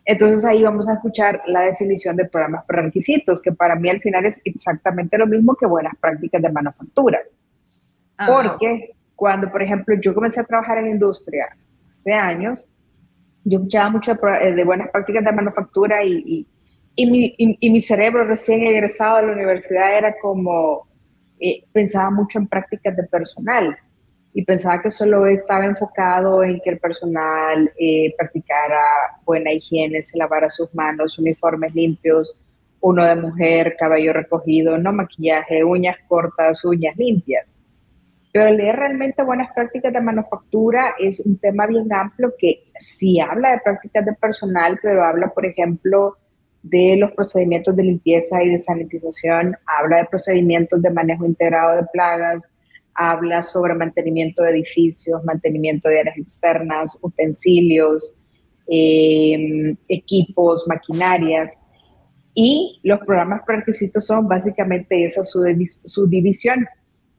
Entonces 0.05 0.43
ahí 0.45 0.63
vamos 0.63 0.89
a 0.89 0.93
escuchar 0.93 1.41
la 1.45 1.61
definición 1.61 2.15
de 2.15 2.25
programas 2.25 2.65
requisitos, 2.67 3.41
que 3.41 3.51
para 3.51 3.75
mí 3.75 3.89
al 3.89 4.01
final 4.01 4.25
es 4.25 4.41
exactamente 4.43 5.17
lo 5.17 5.27
mismo 5.27 5.55
que 5.55 5.67
buenas 5.67 5.93
prácticas 5.99 6.41
de 6.41 6.49
manufactura. 6.49 7.19
Ah, 8.17 8.27
porque 8.27 8.91
cuando, 9.15 9.51
por 9.51 9.61
ejemplo, 9.61 9.95
yo 10.01 10.15
comencé 10.15 10.39
a 10.39 10.45
trabajar 10.45 10.79
en 10.79 10.85
la 10.85 10.91
industria 10.91 11.55
hace 11.91 12.13
años, 12.13 12.69
yo 13.43 13.59
escuchaba 13.59 13.89
mucho 13.89 14.15
de, 14.15 14.63
buenas 14.63 14.89
prácticas 14.89 15.23
de 15.23 15.31
manufactura 15.31 16.03
y, 16.03 16.13
y, 16.25 16.47
mi, 16.97 17.79
cerebro 17.79 18.25
recién 18.25 18.65
egresado 18.67 19.17
de 19.17 19.27
la 19.27 19.33
universidad 19.33 19.97
era 19.97 20.15
como, 20.21 20.87
eh, 21.39 21.63
pensaba 21.71 22.09
mucho 22.11 22.39
en 22.39 22.47
prácticas 22.47 22.95
de 22.95 23.03
personal 23.03 23.77
y 24.33 24.43
pensaba 24.43 24.81
que 24.81 24.91
solo 24.91 25.25
estaba 25.25 25.65
enfocado 25.65 26.43
en 26.43 26.59
que 26.59 26.71
el 26.71 26.79
personal 26.79 27.71
eh, 27.79 28.13
practicara 28.17 28.81
buena 29.25 29.51
higiene, 29.51 30.03
se 30.03 30.17
lavara 30.17 30.49
sus 30.49 30.73
manos, 30.73 31.17
uniformes 31.17 31.73
limpios, 31.73 32.33
uno 32.81 33.03
de 33.03 33.15
mujer, 33.15 33.75
cabello 33.77 34.13
recogido, 34.13 34.77
no 34.77 34.93
maquillaje, 34.93 35.63
uñas 35.63 35.97
cortas, 36.07 36.63
uñas 36.63 36.95
limpias. 36.95 37.53
Pero 38.31 38.51
leer 38.51 38.75
realmente 38.75 39.23
buenas 39.23 39.51
prácticas 39.53 39.91
de 39.91 40.01
manufactura 40.01 40.95
es 40.99 41.19
un 41.21 41.37
tema 41.39 41.65
bien 41.65 41.91
amplio 41.91 42.33
que 42.37 42.71
sí 42.77 43.19
habla 43.19 43.51
de 43.51 43.61
prácticas 43.63 44.05
de 44.05 44.13
personal, 44.13 44.79
pero 44.81 45.03
habla, 45.03 45.29
por 45.29 45.45
ejemplo, 45.45 46.17
de 46.63 46.97
los 46.97 47.11
procedimientos 47.11 47.75
de 47.75 47.83
limpieza 47.83 48.43
y 48.43 48.49
de 48.49 48.59
sanitización, 48.59 49.55
habla 49.65 49.97
de 49.97 50.05
procedimientos 50.05 50.81
de 50.81 50.89
manejo 50.89 51.25
integrado 51.25 51.77
de 51.77 51.87
plagas, 51.93 52.49
habla 52.93 53.41
sobre 53.41 53.75
mantenimiento 53.75 54.43
de 54.43 54.51
edificios, 54.51 55.23
mantenimiento 55.23 55.87
de 55.87 55.99
áreas 56.01 56.17
externas, 56.17 56.97
utensilios, 57.01 58.15
em, 58.67 59.77
equipos, 59.87 60.65
maquinarias. 60.67 61.57
Y 62.33 62.79
los 62.83 62.99
programas 62.99 63.41
requisitos 63.47 64.05
son 64.05 64.27
básicamente 64.27 65.05
esa 65.05 65.23
subdivisión 65.23 66.67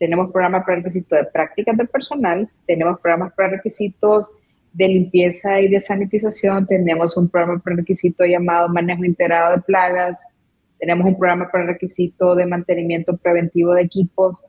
tenemos 0.00 0.32
programas 0.32 0.64
prerequisitos 0.64 1.18
de 1.18 1.26
prácticas 1.26 1.76
del 1.76 1.86
personal, 1.86 2.48
tenemos 2.66 2.98
programas 3.00 3.34
prerequisitos 3.34 4.32
de 4.72 4.88
limpieza 4.88 5.60
y 5.60 5.68
de 5.68 5.80
sanitización, 5.80 6.66
tenemos 6.66 7.16
un 7.16 7.28
programa 7.28 7.60
prerequisito 7.60 8.24
llamado 8.24 8.68
manejo 8.68 9.04
integrado 9.04 9.56
de 9.56 9.62
plagas, 9.62 10.20
tenemos 10.78 11.06
un 11.06 11.18
programa 11.18 11.50
prerequisito 11.50 12.34
de 12.34 12.46
mantenimiento 12.46 13.16
preventivo 13.16 13.74
de 13.74 13.82
equipos. 13.82 14.42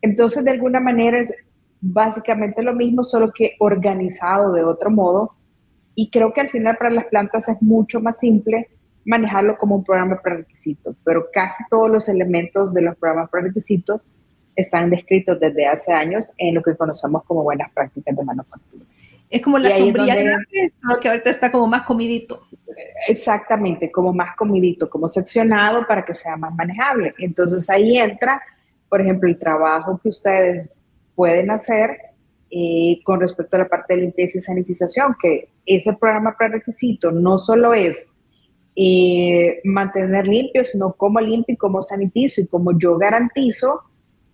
Entonces, 0.00 0.44
de 0.44 0.52
alguna 0.52 0.80
manera 0.80 1.18
es 1.18 1.34
básicamente 1.80 2.62
lo 2.62 2.74
mismo, 2.74 3.04
solo 3.04 3.32
que 3.32 3.56
organizado 3.58 4.52
de 4.52 4.64
otro 4.64 4.90
modo. 4.90 5.34
Y 5.94 6.10
creo 6.10 6.32
que 6.32 6.40
al 6.40 6.48
final 6.48 6.76
para 6.78 6.90
las 6.90 7.06
plantas 7.06 7.48
es 7.48 7.60
mucho 7.60 8.00
más 8.00 8.18
simple 8.18 8.68
manejarlo 9.04 9.56
como 9.56 9.76
un 9.76 9.84
programa 9.84 10.20
prerequisito, 10.22 10.94
pero 11.04 11.26
casi 11.32 11.64
todos 11.68 11.90
los 11.90 12.08
elementos 12.08 12.72
de 12.72 12.82
los 12.82 12.96
programas 12.96 13.30
prerequisitos 13.30 14.06
están 14.54 14.90
descritos 14.90 15.40
desde 15.40 15.66
hace 15.66 15.92
años 15.92 16.32
en 16.38 16.54
lo 16.54 16.62
que 16.62 16.76
conocemos 16.76 17.24
como 17.24 17.42
buenas 17.42 17.70
prácticas 17.72 18.16
de 18.16 18.24
manufactura. 18.24 18.84
Es 19.30 19.42
como 19.42 19.58
la 19.58 19.76
sombría 19.76 20.16
que 21.00 21.08
ahorita 21.08 21.30
está 21.30 21.52
como 21.52 21.68
más 21.68 21.86
comidito. 21.86 22.48
Exactamente, 23.06 23.90
como 23.90 24.12
más 24.12 24.34
comidito, 24.36 24.90
como 24.90 25.08
seccionado 25.08 25.86
para 25.86 26.04
que 26.04 26.14
sea 26.14 26.36
más 26.36 26.52
manejable. 26.54 27.14
Entonces 27.18 27.70
ahí 27.70 27.96
entra, 27.96 28.42
por 28.88 29.00
ejemplo, 29.00 29.28
el 29.28 29.38
trabajo 29.38 30.00
que 30.02 30.08
ustedes 30.08 30.74
pueden 31.14 31.50
hacer 31.50 31.96
eh, 32.50 33.00
con 33.04 33.20
respecto 33.20 33.56
a 33.56 33.60
la 33.60 33.68
parte 33.68 33.94
de 33.94 34.02
limpieza 34.02 34.38
y 34.38 34.40
sanitización, 34.40 35.14
que 35.22 35.48
ese 35.64 35.96
programa 35.96 36.36
prerequisito 36.36 37.12
no 37.12 37.38
solo 37.38 37.72
es 37.72 38.16
eh, 38.74 39.60
mantener 39.62 40.26
limpio, 40.26 40.64
sino 40.64 40.92
cómo 40.94 41.20
limpio 41.20 41.54
y 41.54 41.56
cómo 41.56 41.82
sanitizo 41.82 42.40
y 42.40 42.48
cómo 42.48 42.76
yo 42.76 42.98
garantizo 42.98 43.82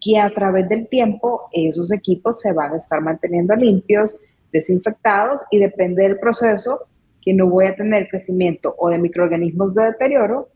que 0.01 0.19
a 0.19 0.31
través 0.31 0.69
del 0.69 0.89
tiempo 0.89 1.49
esos 1.53 1.93
equipos 1.93 2.41
se 2.41 2.53
van 2.53 2.73
a 2.73 2.77
estar 2.77 3.01
manteniendo 3.01 3.55
limpios, 3.55 4.19
desinfectados 4.53 5.45
y 5.51 5.59
depende 5.59 6.03
del 6.03 6.19
proceso 6.19 6.87
que 7.23 7.33
no 7.33 7.49
voy 7.49 7.67
a 7.67 7.75
tener 7.75 8.09
crecimiento 8.09 8.75
o 8.79 8.89
de 8.89 8.99
microorganismos 8.99 9.75
de 9.75 9.85
deterioro 9.85 10.49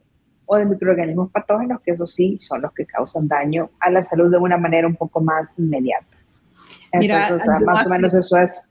o 0.47 0.57
de 0.57 0.67
microorganismos 0.67 1.31
patógenos, 1.31 1.81
que 1.81 1.93
eso 1.93 2.07
sí 2.07 2.39
son 2.39 2.63
los 2.63 2.73
que 2.73 2.87
causan 2.87 3.29
daño 3.29 3.71
a 3.81 3.91
la 3.91 4.03
salud 4.03 4.31
de 4.31 4.39
una 4.39 4.57
manera 4.57 4.87
un 4.87 4.97
poco 4.97 5.21
más 5.21 5.55
inmediata. 5.59 6.17
Entonces, 6.93 7.47
Mira, 7.47 7.61
más 7.61 7.87
o 7.87 7.91
menos 7.91 8.15
eso 8.15 8.37
es. 8.37 8.71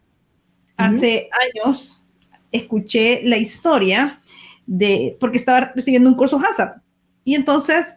Hace 0.76 1.30
años 1.32 2.06
escuché 2.52 3.22
la 3.24 3.38
historia 3.38 4.20
de, 4.66 5.18
porque 5.20 5.38
estaba 5.38 5.72
recibiendo 5.76 6.10
un 6.10 6.16
curso 6.16 6.40
Hazard, 6.40 6.82
y 7.24 7.36
entonces 7.36 7.94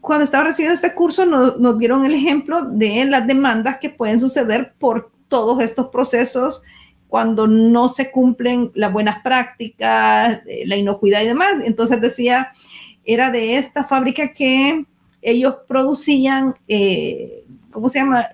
cuando 0.00 0.24
estaba 0.24 0.44
recibiendo 0.44 0.74
este 0.74 0.94
curso 0.94 1.26
nos, 1.26 1.78
dieron 1.78 2.06
el 2.06 2.14
ejemplo 2.14 2.64
de 2.64 3.04
las 3.06 3.26
demandas 3.26 3.78
que 3.78 3.90
pueden 3.90 4.20
suceder 4.20 4.72
por 4.78 5.10
todos 5.28 5.60
estos 5.60 5.88
procesos 5.88 6.62
cuando 7.08 7.46
no 7.46 7.88
se 7.88 8.10
cumplen 8.10 8.72
las 8.74 8.92
buenas 8.92 9.22
prácticas, 9.22 10.40
eh, 10.46 10.64
la 10.66 10.76
inocuidad 10.76 11.22
y 11.22 11.26
demás. 11.26 11.60
Entonces 11.64 12.00
decía, 12.00 12.52
era 13.04 13.30
de 13.30 13.56
esta 13.56 13.84
fábrica 13.84 14.32
que 14.32 14.84
ellos 15.22 15.56
producían, 15.68 16.54
eh, 16.68 17.44
¿cómo 17.70 17.88
se 17.88 18.00
llama? 18.00 18.28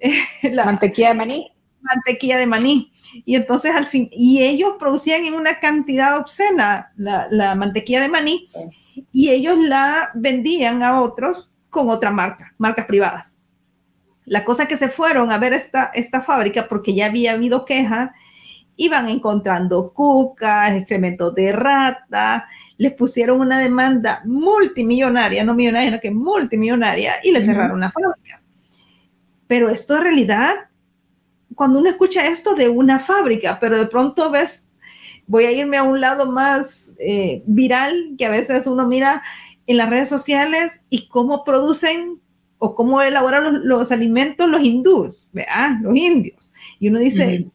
la 0.42 0.64
mantequilla 0.64 1.08
de 1.08 1.14
maní. 1.14 1.50
Mantequilla 1.82 2.38
de 2.38 2.46
maní. 2.46 2.92
Y 3.24 3.36
entonces 3.36 3.74
al 3.74 3.86
fin, 3.86 4.08
y 4.10 4.42
ellos 4.42 4.74
producían 4.78 5.24
en 5.24 5.34
una 5.34 5.60
cantidad 5.60 6.18
obscena 6.18 6.92
la, 6.96 7.28
la 7.30 7.54
mantequilla 7.54 8.00
de 8.00 8.08
maní 8.08 8.48
y 9.12 9.30
ellos 9.30 9.56
la 9.58 10.10
vendían 10.14 10.82
a 10.82 11.00
otros 11.00 11.50
con 11.70 11.88
otra 11.90 12.10
marca, 12.10 12.54
marcas 12.58 12.86
privadas. 12.86 13.36
La 14.24 14.44
cosa 14.44 14.66
que 14.66 14.76
se 14.76 14.88
fueron 14.88 15.30
a 15.30 15.38
ver 15.38 15.52
esta, 15.52 15.90
esta 15.94 16.22
fábrica 16.22 16.66
porque 16.68 16.94
ya 16.94 17.06
había 17.06 17.32
habido 17.32 17.64
queja, 17.64 18.14
iban 18.76 19.08
encontrando 19.08 19.92
cucas, 19.92 20.72
excrementos 20.72 21.34
de 21.34 21.52
rata, 21.52 22.48
les 22.76 22.92
pusieron 22.92 23.40
una 23.40 23.58
demanda 23.58 24.22
multimillonaria, 24.24 25.44
no 25.44 25.54
millonaria, 25.54 25.90
sino 25.90 26.00
que 26.00 26.10
multimillonaria, 26.10 27.14
y 27.22 27.30
le 27.30 27.42
cerraron 27.42 27.80
la 27.80 27.92
fábrica. 27.92 28.42
Pero 29.46 29.68
esto 29.68 29.96
en 29.96 30.02
realidad, 30.02 30.54
cuando 31.54 31.78
uno 31.78 31.88
escucha 31.88 32.26
esto 32.26 32.54
de 32.54 32.68
una 32.68 32.98
fábrica, 32.98 33.58
pero 33.60 33.78
de 33.78 33.86
pronto 33.86 34.30
ves 34.30 34.70
voy 35.26 35.44
a 35.44 35.52
irme 35.52 35.76
a 35.76 35.82
un 35.82 36.00
lado 36.00 36.30
más 36.30 36.94
eh, 36.98 37.42
viral, 37.46 38.14
que 38.18 38.26
a 38.26 38.30
veces 38.30 38.66
uno 38.66 38.86
mira 38.86 39.22
en 39.66 39.76
las 39.76 39.88
redes 39.88 40.08
sociales 40.08 40.80
y 40.90 41.08
cómo 41.08 41.44
producen 41.44 42.20
o 42.64 42.74
cómo 42.74 43.02
elaboran 43.02 43.66
los, 43.66 43.92
alimentos 43.92 44.48
los 44.48 44.62
hindúes, 44.62 45.28
¿verdad? 45.32 45.78
los 45.82 45.94
indios. 45.96 46.52
Y 46.78 46.88
uno 46.88 46.98
dice, 46.98 47.46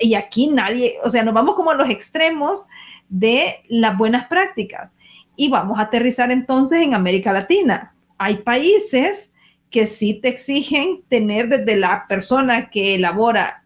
y 0.00 0.14
aquí 0.14 0.48
nadie, 0.48 0.94
o 1.04 1.10
sea, 1.10 1.22
nos 1.22 1.34
vamos 1.34 1.54
como 1.54 1.70
a 1.70 1.74
los 1.74 1.90
extremos 1.90 2.66
de 3.08 3.56
las 3.68 3.96
buenas 3.96 4.26
prácticas. 4.26 4.90
Y 5.34 5.48
vamos 5.48 5.78
a 5.78 5.82
aterrizar 5.82 6.30
entonces 6.30 6.82
en 6.82 6.94
América 6.94 7.32
Latina. 7.32 7.94
Hay 8.18 8.36
países 8.36 9.32
que 9.70 9.86
sí 9.86 10.14
te 10.14 10.28
exigen 10.28 11.02
tener 11.08 11.48
desde 11.48 11.76
la 11.76 12.06
persona 12.06 12.70
que 12.70 12.94
elabora 12.94 13.64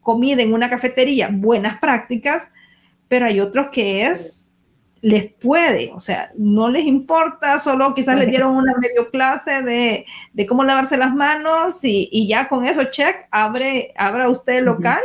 comida 0.00 0.42
en 0.42 0.52
una 0.52 0.68
cafetería 0.68 1.30
buenas 1.32 1.78
prácticas 1.78 2.48
pero 3.12 3.26
hay 3.26 3.40
otros 3.40 3.66
que 3.70 4.06
es, 4.06 4.41
les 5.02 5.32
puede, 5.34 5.90
o 5.92 6.00
sea, 6.00 6.30
no 6.36 6.68
les 6.70 6.86
importa, 6.86 7.58
solo 7.58 7.92
quizás 7.92 8.16
les 8.16 8.28
dieron 8.28 8.54
una 8.54 8.72
medio 8.80 9.10
clase 9.10 9.62
de, 9.62 10.06
de 10.32 10.46
cómo 10.46 10.62
lavarse 10.62 10.96
las 10.96 11.12
manos 11.12 11.80
y, 11.82 12.28
ya 12.28 12.48
con 12.48 12.64
eso, 12.64 12.84
check, 12.84 13.26
abre, 13.32 13.92
abra 13.96 14.28
usted 14.28 14.58
el 14.58 14.66
local 14.66 15.00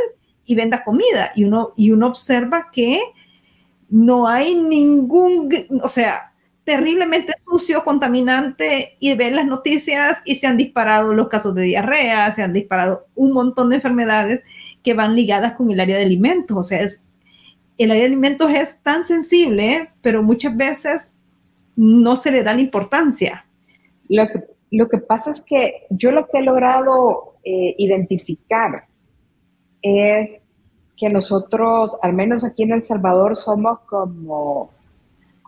y 0.46 0.54
venda 0.54 0.84
comida. 0.84 1.32
Y 1.36 1.46
uno, 1.46 1.74
y 1.76 1.90
uno 1.90 2.08
observa 2.08 2.70
que 2.72 3.02
no 3.90 4.28
hay 4.28 4.54
ningún, 4.54 5.50
o 5.82 5.90
sea, 5.90 6.32
terriblemente 6.64 7.34
sucio, 7.44 7.84
contaminante, 7.84 8.98
y 9.00 9.16
ven 9.16 9.36
las 9.36 9.48
noticias 9.48 10.22
y 10.26 10.36
se 10.36 10.46
han 10.46 10.58
disparado 10.58 11.12
los 11.12 11.28
casos 11.28 11.56
de 11.56 11.64
diarrea, 11.64 12.32
se 12.32 12.44
han 12.44 12.54
disparado 12.54 13.08
un 13.16 13.32
montón 13.32 13.70
de 13.70 13.78
enfermedades 13.78 14.44
que 14.84 14.94
van 14.94 15.16
ligadas 15.16 15.54
con 15.54 15.72
el 15.72 15.80
área 15.80 15.98
de 15.98 16.04
alimentos. 16.04 16.56
O 16.56 16.64
sea, 16.64 16.82
es, 16.82 17.07
el 17.78 17.92
área 17.92 18.04
de 18.04 18.08
alimentos 18.08 18.52
es 18.52 18.82
tan 18.82 19.04
sensible, 19.04 19.92
pero 20.02 20.24
muchas 20.24 20.56
veces 20.56 21.14
no 21.76 22.16
se 22.16 22.32
le 22.32 22.44
da 22.44 22.54
la 22.54 22.62
importancia. 22.62 23.46
Lo 24.10 24.28
que, 24.90 24.98
pasa 24.98 25.32
es 25.32 25.42
que 25.42 25.86
yo 25.90 26.12
lo 26.12 26.28
que 26.28 26.40
he 26.40 26.42
logrado 26.42 27.36
eh, 27.44 27.76
identificar 27.78 28.86
es 29.82 30.42
que 30.96 31.10
nosotros, 31.10 31.98
al 32.02 32.14
menos 32.14 32.44
aquí 32.44 32.64
en 32.64 32.72
El 32.72 32.82
Salvador, 32.82 33.36
somos 33.36 33.80
como 33.82 34.72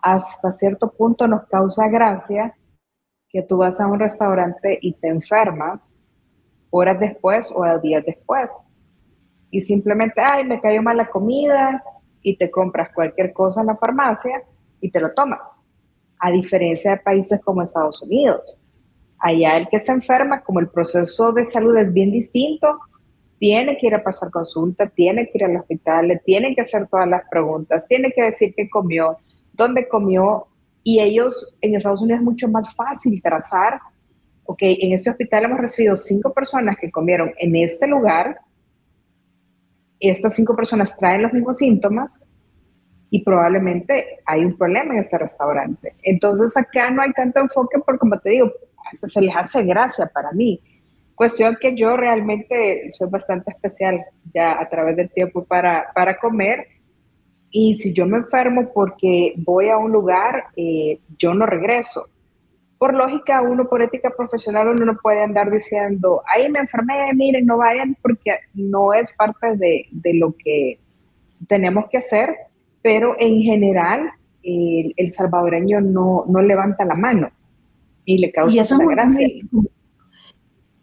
hasta 0.02 0.52
cierto 0.52 0.90
punto 0.92 1.26
nos 1.26 1.46
causa 1.48 1.88
gracia 1.88 2.56
que 3.28 3.42
tú 3.42 3.58
vas 3.58 3.80
a 3.80 3.86
un 3.86 3.98
restaurante 3.98 4.78
y 4.80 4.94
te 4.94 5.08
enfermas 5.08 5.80
horas 6.70 6.98
después 7.00 7.52
o 7.54 7.64
días 7.80 8.04
después. 8.06 8.50
Y 9.50 9.60
simplemente, 9.60 10.20
ay, 10.22 10.44
me 10.44 10.60
cayó 10.60 10.80
mal 10.82 10.96
la 10.96 11.10
comida 11.10 11.82
y 12.22 12.36
te 12.36 12.50
compras 12.50 12.90
cualquier 12.94 13.32
cosa 13.32 13.60
en 13.60 13.68
la 13.68 13.76
farmacia 13.76 14.42
y 14.80 14.90
te 14.90 15.00
lo 15.00 15.12
tomas. 15.12 15.66
A 16.18 16.30
diferencia 16.30 16.92
de 16.92 16.96
países 16.98 17.40
como 17.40 17.62
Estados 17.62 18.02
Unidos. 18.02 18.58
Allá 19.18 19.56
el 19.56 19.68
que 19.68 19.78
se 19.78 19.92
enferma, 19.92 20.42
como 20.42 20.60
el 20.60 20.68
proceso 20.68 21.32
de 21.32 21.44
salud 21.44 21.76
es 21.76 21.92
bien 21.92 22.10
distinto, 22.10 22.78
tiene 23.38 23.78
que 23.78 23.86
ir 23.86 23.94
a 23.94 24.02
pasar 24.02 24.30
consulta, 24.30 24.86
tiene 24.86 25.26
que 25.26 25.38
ir 25.38 25.44
al 25.44 25.56
hospital, 25.56 26.08
le 26.08 26.16
tienen 26.18 26.54
que 26.54 26.60
hacer 26.60 26.86
todas 26.88 27.08
las 27.08 27.22
preguntas, 27.30 27.86
tiene 27.88 28.12
que 28.12 28.22
decir 28.22 28.54
qué 28.54 28.68
comió, 28.68 29.16
dónde 29.54 29.88
comió 29.88 30.46
y 30.82 31.00
ellos 31.00 31.54
en 31.60 31.74
Estados 31.74 32.02
Unidos 32.02 32.20
es 32.20 32.24
mucho 32.24 32.48
más 32.48 32.74
fácil 32.74 33.20
trazar, 33.22 33.80
ok, 34.44 34.58
en 34.62 34.92
este 34.92 35.10
hospital 35.10 35.44
hemos 35.44 35.60
recibido 35.60 35.96
cinco 35.96 36.32
personas 36.32 36.76
que 36.78 36.90
comieron 36.90 37.32
en 37.38 37.56
este 37.56 37.86
lugar, 37.86 38.40
estas 40.00 40.34
cinco 40.34 40.56
personas 40.56 40.96
traen 40.96 41.22
los 41.22 41.32
mismos 41.32 41.58
síntomas 41.58 42.22
y 43.10 43.22
probablemente 43.22 44.20
hay 44.24 44.44
un 44.44 44.56
problema 44.56 44.94
en 44.94 45.00
ese 45.00 45.18
restaurante. 45.18 45.94
Entonces 46.02 46.56
acá 46.56 46.90
no 46.90 47.02
hay 47.02 47.12
tanto 47.12 47.40
enfoque 47.40 47.78
porque 47.84 47.98
como 47.98 48.18
te 48.18 48.30
digo, 48.30 48.52
hasta 48.90 49.08
se 49.08 49.20
les 49.20 49.34
hace 49.36 49.62
gracia 49.64 50.06
para 50.06 50.32
mí. 50.32 50.60
Cuestión 51.14 51.58
que 51.60 51.74
yo 51.76 51.96
realmente 51.96 52.88
soy 52.90 53.08
bastante 53.10 53.50
especial 53.50 54.04
ya 54.32 54.58
a 54.58 54.68
través 54.68 54.96
del 54.96 55.10
tiempo 55.10 55.44
para, 55.44 55.92
para 55.94 56.16
comer 56.16 56.66
y 57.50 57.74
si 57.74 57.92
yo 57.92 58.06
me 58.06 58.18
enfermo 58.18 58.70
porque 58.72 59.34
voy 59.36 59.68
a 59.68 59.76
un 59.76 59.90
lugar, 59.90 60.44
eh, 60.56 61.00
yo 61.18 61.34
no 61.34 61.46
regreso. 61.46 62.08
Por 62.80 62.94
lógica, 62.94 63.42
uno 63.42 63.68
por 63.68 63.82
ética 63.82 64.08
profesional, 64.16 64.68
uno 64.68 64.86
no 64.86 64.96
puede 64.96 65.22
andar 65.22 65.50
diciendo, 65.50 66.22
ahí 66.34 66.48
me 66.48 66.60
enfermé, 66.60 67.12
miren, 67.14 67.44
no 67.44 67.58
vayan, 67.58 67.94
porque 68.00 68.38
no 68.54 68.94
es 68.94 69.12
parte 69.12 69.54
de, 69.58 69.86
de 69.90 70.14
lo 70.14 70.34
que 70.34 70.80
tenemos 71.46 71.90
que 71.90 71.98
hacer, 71.98 72.34
pero 72.80 73.16
en 73.18 73.42
general 73.42 74.12
el, 74.42 75.12
salvadoreño 75.12 75.82
no, 75.82 76.24
no, 76.26 76.40
levanta 76.40 76.86
la 76.86 76.94
mano 76.94 77.30
y 78.06 78.16
le 78.16 78.32
causa 78.32 78.56
y 78.56 78.58
eso 78.60 78.76
una 78.76 78.94
gracia. 78.94 79.28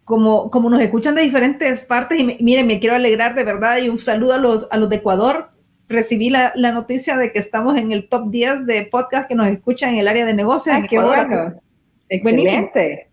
Como, 0.04 0.50
como 0.50 0.70
nos 0.70 0.80
escuchan 0.80 1.16
de 1.16 1.22
diferentes 1.22 1.80
partes, 1.80 2.20
y 2.20 2.38
miren, 2.40 2.68
me 2.68 2.78
quiero 2.78 2.94
alegrar 2.94 3.34
de 3.34 3.42
verdad 3.42 3.78
y 3.78 3.88
un 3.88 3.98
saludo 3.98 4.34
a 4.34 4.38
los, 4.38 4.68
a 4.70 4.76
los 4.76 4.88
de 4.88 4.96
Ecuador, 4.96 5.50
recibí 5.88 6.30
la, 6.30 6.52
noticia 6.54 7.16
de 7.16 7.32
que 7.32 7.38
estamos 7.38 7.76
en 7.76 7.92
el 7.92 8.08
top 8.08 8.30
10 8.30 8.66
de 8.66 8.84
podcast 8.86 9.28
que 9.28 9.34
nos 9.34 9.48
escuchan 9.48 9.90
en 9.90 9.96
el 9.96 10.08
área 10.08 10.24
de 10.24 10.34
negocios. 10.34 10.76
Ah, 10.78 10.86
qué 10.88 10.98
bueno. 10.98 11.60
Excelente. 12.08 13.10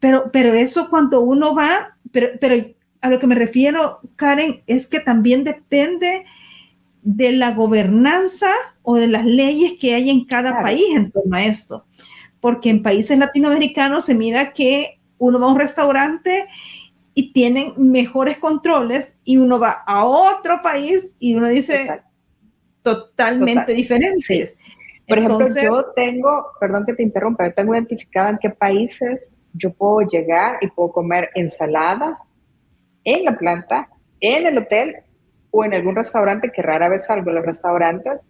Pero, 0.00 0.30
pero 0.32 0.52
eso 0.52 0.90
cuando 0.90 1.20
uno 1.20 1.54
va, 1.54 1.96
pero, 2.12 2.28
pero 2.40 2.66
a 3.00 3.10
lo 3.10 3.18
que 3.18 3.26
me 3.26 3.34
refiero, 3.34 4.00
Karen, 4.16 4.62
es 4.66 4.86
que 4.86 5.00
también 5.00 5.44
depende 5.44 6.24
de 7.02 7.32
la 7.32 7.52
gobernanza 7.52 8.50
o 8.82 8.96
de 8.96 9.08
las 9.08 9.24
leyes 9.24 9.74
que 9.78 9.94
hay 9.94 10.10
en 10.10 10.24
cada 10.24 10.62
país 10.62 10.84
en 10.94 11.10
torno 11.10 11.36
a 11.36 11.44
esto. 11.44 11.86
Porque 12.40 12.70
en 12.70 12.82
países 12.82 13.18
latinoamericanos 13.18 14.06
se 14.06 14.14
mira 14.14 14.52
que 14.52 14.98
uno 15.18 15.38
va 15.38 15.46
a 15.46 15.52
un 15.52 15.58
restaurante 15.58 16.46
y 17.14 17.32
tienen 17.32 17.74
mejores 17.76 18.38
controles 18.38 19.20
y 19.24 19.36
uno 19.36 19.58
va 19.58 19.82
a 19.86 20.04
otro 20.04 20.60
país 20.62 21.12
y 21.18 21.34
uno 21.34 21.48
dice 21.48 22.02
totalmente 22.82 23.72
diferentes. 23.72 24.56
Por 25.06 25.18
ejemplo, 25.18 25.46
yo 25.62 25.86
tengo, 25.94 26.46
perdón 26.58 26.84
que 26.86 26.94
te 26.94 27.02
interrumpa, 27.02 27.46
yo 27.46 27.54
tengo 27.54 27.74
identificado 27.74 28.30
en 28.30 28.38
qué 28.38 28.50
países 28.50 29.32
yo 29.52 29.72
puedo 29.72 30.08
llegar 30.08 30.58
y 30.60 30.68
puedo 30.68 30.92
comer 30.92 31.30
ensalada 31.34 32.18
en 33.04 33.24
la 33.24 33.36
planta, 33.36 33.88
en 34.20 34.46
el 34.46 34.58
hotel 34.58 34.96
o 35.50 35.64
en 35.64 35.74
algún 35.74 35.94
restaurante, 35.94 36.50
que 36.50 36.62
rara 36.62 36.88
vez 36.88 37.04
salgo 37.04 37.30
en 37.30 37.36
los 37.36 37.46
restaurantes, 37.46 38.20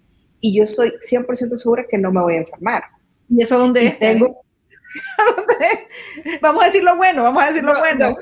y 0.41 0.59
yo 0.59 0.67
soy 0.67 0.93
100% 1.11 1.55
segura 1.55 1.87
que 1.89 1.97
no 1.97 2.13
me 2.13 2.21
voy 2.21 2.35
a 2.35 2.39
enfermar. 2.39 2.85
¿Y 3.29 3.43
eso 3.43 3.59
dónde 3.59 3.87
es? 3.87 3.99
Tengo... 3.99 4.43
vamos 6.43 6.63
a 6.63 6.67
decir 6.67 6.85
lo 6.85 6.97
bueno, 6.97 7.23
vamos 7.23 7.43
a 7.43 7.47
decir 7.47 7.65
lo 7.65 7.79
bueno. 7.79 8.17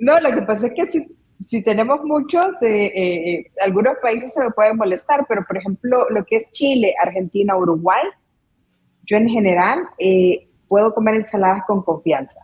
No, 0.00 0.20
lo 0.20 0.34
que 0.34 0.42
pasa 0.42 0.66
es 0.66 0.72
que 0.74 0.86
si, 0.86 1.16
si 1.44 1.62
tenemos 1.62 2.04
muchos, 2.04 2.60
eh, 2.62 2.86
eh, 2.94 3.50
algunos 3.64 3.94
países 4.02 4.32
se 4.34 4.44
me 4.44 4.50
pueden 4.50 4.76
molestar, 4.76 5.24
pero 5.28 5.44
por 5.46 5.56
ejemplo, 5.56 6.08
lo 6.10 6.24
que 6.24 6.36
es 6.36 6.50
Chile, 6.52 6.94
Argentina, 7.00 7.56
Uruguay, 7.56 8.02
yo 9.04 9.16
en 9.16 9.28
general 9.28 9.88
eh, 9.98 10.48
puedo 10.68 10.94
comer 10.94 11.16
ensaladas 11.16 11.62
con 11.66 11.82
confianza. 11.82 12.40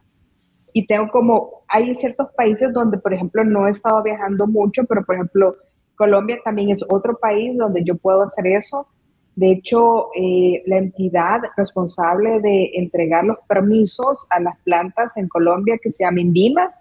Y 0.72 0.86
tengo 0.86 1.10
como, 1.10 1.62
hay 1.68 1.94
ciertos 1.94 2.28
países 2.36 2.72
donde, 2.72 2.98
por 2.98 3.12
ejemplo, 3.12 3.44
no 3.44 3.66
he 3.66 3.70
estado 3.70 4.02
viajando 4.02 4.46
mucho, 4.46 4.84
pero 4.84 5.04
por 5.04 5.14
ejemplo, 5.14 5.56
Colombia 5.96 6.38
también 6.44 6.70
es 6.70 6.84
otro 6.88 7.18
país 7.18 7.56
donde 7.56 7.82
yo 7.84 7.96
puedo 7.96 8.22
hacer 8.22 8.46
eso. 8.46 8.86
De 9.34 9.50
hecho, 9.50 10.10
la 10.66 10.78
entidad 10.78 11.40
responsable 11.56 12.40
de 12.40 12.72
entregar 12.74 13.24
los 13.24 13.38
permisos 13.48 14.26
a 14.30 14.40
las 14.40 14.58
plantas 14.60 15.16
en 15.16 15.28
Colombia, 15.28 15.78
que 15.80 15.90
se 15.90 16.04
llama 16.04 16.20
INVIMA, 16.20 16.74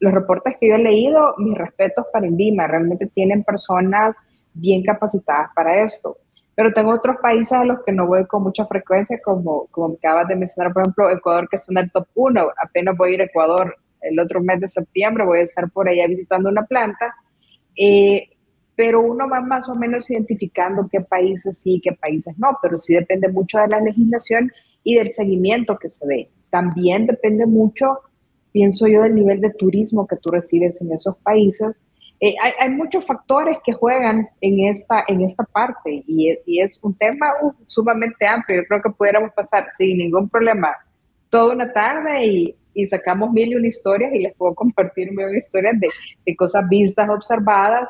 los 0.00 0.12
reportes 0.12 0.56
que 0.58 0.68
yo 0.68 0.74
he 0.74 0.78
leído, 0.78 1.34
mis 1.38 1.56
respetos 1.56 2.06
para 2.12 2.26
INVIMA, 2.26 2.66
realmente 2.66 3.06
tienen 3.06 3.44
personas 3.44 4.16
bien 4.54 4.82
capacitadas 4.82 5.50
para 5.54 5.82
esto. 5.82 6.16
Pero 6.54 6.72
tengo 6.72 6.92
otros 6.92 7.16
países 7.22 7.52
a 7.52 7.64
los 7.64 7.82
que 7.84 7.92
no 7.92 8.06
voy 8.06 8.26
con 8.26 8.42
mucha 8.42 8.66
frecuencia, 8.66 9.20
como, 9.22 9.66
como 9.70 9.94
acabas 9.94 10.28
de 10.28 10.36
mencionar, 10.36 10.72
por 10.72 10.82
ejemplo, 10.82 11.10
Ecuador, 11.10 11.48
que 11.48 11.56
está 11.56 11.72
en 11.72 11.78
el 11.78 11.90
top 11.90 12.08
1. 12.14 12.48
Apenas 12.62 12.96
voy 12.96 13.10
a 13.10 13.14
ir 13.14 13.20
a 13.20 13.24
Ecuador 13.24 13.76
el 14.00 14.18
otro 14.18 14.40
mes 14.40 14.60
de 14.60 14.68
septiembre, 14.68 15.24
voy 15.24 15.40
a 15.40 15.42
estar 15.42 15.70
por 15.70 15.88
allá 15.88 16.06
visitando 16.06 16.48
una 16.48 16.64
planta. 16.64 17.14
Eh, 17.76 18.28
pero 18.74 19.02
uno 19.02 19.28
va 19.28 19.40
más 19.40 19.68
o 19.68 19.74
menos 19.74 20.10
identificando 20.10 20.88
qué 20.90 21.02
países 21.02 21.58
sí, 21.58 21.80
qué 21.84 21.92
países 21.92 22.38
no, 22.38 22.58
pero 22.62 22.78
sí 22.78 22.94
depende 22.94 23.28
mucho 23.28 23.58
de 23.58 23.68
la 23.68 23.80
legislación 23.80 24.50
y 24.82 24.94
del 24.96 25.12
seguimiento 25.12 25.78
que 25.78 25.90
se 25.90 26.06
dé. 26.06 26.30
También 26.48 27.06
depende 27.06 27.44
mucho 27.46 28.00
pienso 28.52 28.86
yo, 28.86 29.02
del 29.02 29.14
nivel 29.14 29.40
de 29.40 29.50
turismo 29.50 30.06
que 30.06 30.16
tú 30.16 30.30
recibes 30.30 30.80
en 30.80 30.92
esos 30.92 31.16
países. 31.18 31.76
Eh, 32.20 32.34
hay, 32.58 32.68
muchos 32.68 33.06
factores 33.06 33.56
que 33.64 33.72
juegan 33.72 34.28
en 34.42 34.68
esta, 34.68 35.04
en 35.08 35.22
esta 35.22 35.42
parte 35.44 36.04
y, 36.06 36.36
es 36.60 36.78
un 36.82 36.94
tema 36.94 37.32
uh, 37.40 37.52
sumamente 37.64 38.26
amplio. 38.26 38.60
Yo 38.60 38.68
creo 38.68 38.82
que 38.82 38.90
pudiéramos 38.90 39.32
pasar 39.32 39.68
sin 39.76 39.96
ningún 39.96 40.28
problema 40.28 40.76
toda 41.30 41.54
una 41.54 41.72
tarde 41.72 42.26
y, 42.26 42.56
sacamos 42.86 43.30
mil 43.32 43.50
y 43.50 43.54
una 43.56 43.68
historias 43.68 44.12
y 44.14 44.20
les 44.20 44.34
puedo 44.34 44.54
compartir 44.62 45.12
mil 45.12 45.34
historias 45.34 45.78
de, 45.80 45.88
de 46.26 46.36
cosas 46.36 46.68
vistas, 46.68 47.08
observadas, 47.08 47.88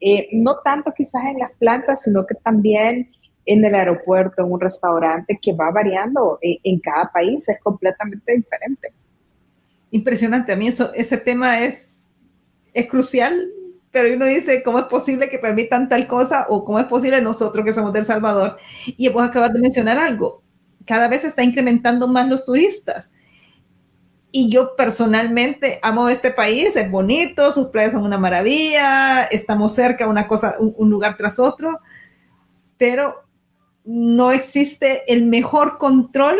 eh, 0.00 0.28
no 0.32 0.58
tanto 0.64 0.92
quizás 0.96 1.24
en 1.26 1.38
las 1.38 1.52
plantas, 1.58 2.02
sino 2.02 2.26
que 2.26 2.34
también 2.36 3.10
en 3.46 3.64
el 3.64 3.74
aeropuerto, 3.74 4.42
en 4.42 4.52
un 4.52 4.60
restaurante, 4.60 5.38
que 5.40 5.52
va 5.52 5.70
variando 5.70 6.38
en, 6.42 6.58
en 6.64 6.80
cada 6.80 7.10
país, 7.12 7.48
es 7.48 7.58
completamente 7.60 8.34
diferente 8.34 8.92
impresionante. 9.90 10.52
A 10.52 10.56
mí 10.56 10.68
ese 10.68 11.16
tema 11.18 11.60
es, 11.60 12.12
es 12.72 12.86
crucial, 12.86 13.50
pero 13.90 14.14
uno 14.14 14.26
dice, 14.26 14.62
¿cómo 14.62 14.78
es 14.78 14.84
posible 14.86 15.28
que 15.28 15.38
permitan 15.38 15.88
tal 15.88 16.06
cosa? 16.06 16.46
O 16.48 16.64
¿cómo 16.64 16.78
es 16.78 16.86
posible 16.86 17.20
nosotros 17.20 17.64
que 17.64 17.72
somos 17.72 17.92
del 17.92 18.04
Salvador? 18.04 18.56
Y 18.86 19.08
vos 19.08 19.22
acabas 19.22 19.52
de 19.52 19.60
mencionar 19.60 19.98
algo. 19.98 20.42
Cada 20.86 21.08
vez 21.08 21.24
está 21.24 21.42
incrementando 21.42 22.06
más 22.08 22.28
los 22.28 22.46
turistas. 22.46 23.10
Y 24.32 24.48
yo 24.48 24.76
personalmente 24.76 25.80
amo 25.82 26.08
este 26.08 26.30
país, 26.30 26.76
es 26.76 26.88
bonito, 26.88 27.52
sus 27.52 27.66
playas 27.68 27.92
son 27.92 28.04
una 28.04 28.16
maravilla, 28.16 29.24
estamos 29.24 29.74
cerca, 29.74 30.06
una 30.06 30.28
cosa, 30.28 30.54
un 30.60 30.88
lugar 30.88 31.16
tras 31.16 31.40
otro, 31.40 31.80
pero 32.78 33.24
no 33.84 34.30
existe 34.30 35.02
el 35.12 35.26
mejor 35.26 35.78
control 35.78 36.38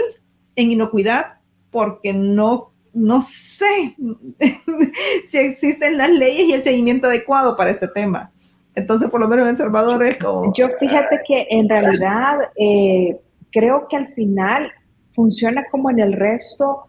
en 0.55 0.71
inocuidad 0.71 1.41
porque 1.71 2.13
no 2.13 2.73
no 2.93 3.23
sé 3.23 3.97
si 5.25 5.39
existen 5.39 5.97
las 5.97 6.11
leyes 6.11 6.49
y 6.49 6.53
el 6.53 6.63
seguimiento 6.63 7.07
adecuado 7.07 7.57
para 7.57 7.71
este 7.71 7.89
tema. 7.89 8.33
Entonces, 8.75 9.11
por 9.11 9.21
lo 9.21 9.29
menos 9.29 9.45
en 9.45 9.51
El 9.51 9.57
Salvador 9.57 10.03
es 10.05 10.17
como... 10.17 10.53
Yo 10.55 10.69
fíjate 10.79 11.21
que 11.27 11.47
en 11.51 11.69
realidad, 11.69 12.51
eh, 12.57 13.21
creo 13.51 13.87
que 13.89 13.97
al 13.97 14.09
final 14.15 14.71
funciona 15.15 15.65
como 15.71 15.91
en 15.91 16.01
el 16.01 16.13
resto 16.13 16.87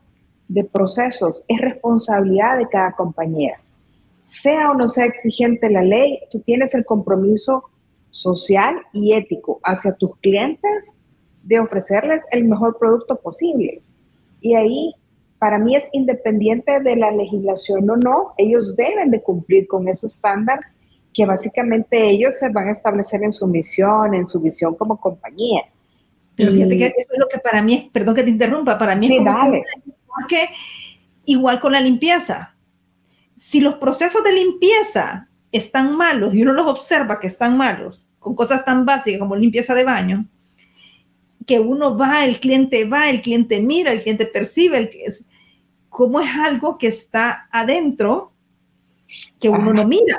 de 0.47 0.63
procesos, 0.63 1.43
es 1.47 1.59
responsabilidad 1.59 2.57
de 2.57 2.67
cada 2.67 2.91
compañía. 2.91 3.59
Sea 4.23 4.71
o 4.71 4.73
no 4.73 4.87
sea 4.87 5.05
exigente 5.05 5.69
la 5.69 5.81
ley, 5.81 6.19
tú 6.29 6.39
tienes 6.39 6.75
el 6.75 6.85
compromiso 6.85 7.63
social 8.11 8.75
y 8.93 9.13
ético 9.13 9.59
hacia 9.63 9.93
tus 9.93 10.15
clientes 10.17 10.95
de 11.43 11.59
ofrecerles 11.59 12.23
el 12.31 12.45
mejor 12.45 12.77
producto 12.77 13.15
posible. 13.15 13.81
Y 14.41 14.55
ahí, 14.55 14.93
para 15.41 15.58
mí 15.58 15.75
es 15.75 15.89
independiente 15.91 16.82
de 16.82 16.95
la 16.95 17.10
legislación 17.10 17.89
o 17.89 17.97
no, 17.97 18.36
ellos 18.38 18.75
deben 18.75 19.10
de 19.10 19.23
cumplir 19.23 19.67
con 19.67 19.88
ese 19.88 20.06
estándar 20.06 20.60
que 21.15 21.25
básicamente 21.25 22.12
ellos 22.12 22.38
se 22.38 22.49
van 22.49 22.67
a 22.67 22.71
establecer 22.71 23.23
en 23.23 23.32
su 23.32 23.47
misión, 23.47 24.13
en 24.13 24.27
su 24.27 24.39
visión 24.39 24.75
como 24.75 25.01
compañía. 25.01 25.63
Pero 26.36 26.51
fíjate 26.51 26.77
que 26.77 26.86
eso 26.86 27.13
es 27.13 27.17
lo 27.17 27.27
que 27.27 27.39
para 27.39 27.63
mí 27.63 27.73
es, 27.73 27.84
perdón 27.89 28.13
que 28.13 28.21
te 28.21 28.30
interrumpa, 28.30 28.77
para 28.77 28.95
mí 28.95 29.08
es 29.12 29.17
como 29.17 29.51
porque 30.06 30.47
igual 31.25 31.60
con 31.60 31.71
la 31.71 31.82
limpieza. 31.82 32.56
Si 33.36 33.62
los 33.62 33.73
procesos 33.77 34.23
de 34.23 34.34
limpieza 34.34 35.27
están 35.51 35.97
malos 35.97 36.36
y 36.36 36.43
uno 36.43 36.54
los 36.54 36.67
observa 36.67 37.19
que 37.19 37.25
están 37.25 37.58
malos, 37.58 38.08
con 38.19 38.36
cosas 38.36 38.63
tan 38.63 38.86
básicas 38.86 39.19
como 39.19 39.36
limpieza 39.36 39.73
de 39.73 39.86
baño, 39.86 40.27
que 41.47 41.60
uno 41.60 41.97
va, 41.97 42.25
el 42.25 42.39
cliente 42.39 42.86
va, 42.86 43.10
el 43.10 43.23
cliente 43.23 43.60
mira, 43.60 43.91
el 43.91 44.04
cliente 44.04 44.27
percibe, 44.27 44.77
el, 44.77 44.91
cómo 45.91 46.21
es 46.21 46.30
algo 46.36 46.77
que 46.77 46.88
está 46.88 47.49
adentro 47.51 48.32
que 49.39 49.49
uno 49.49 49.73
no 49.73 49.86
mira. 49.86 50.17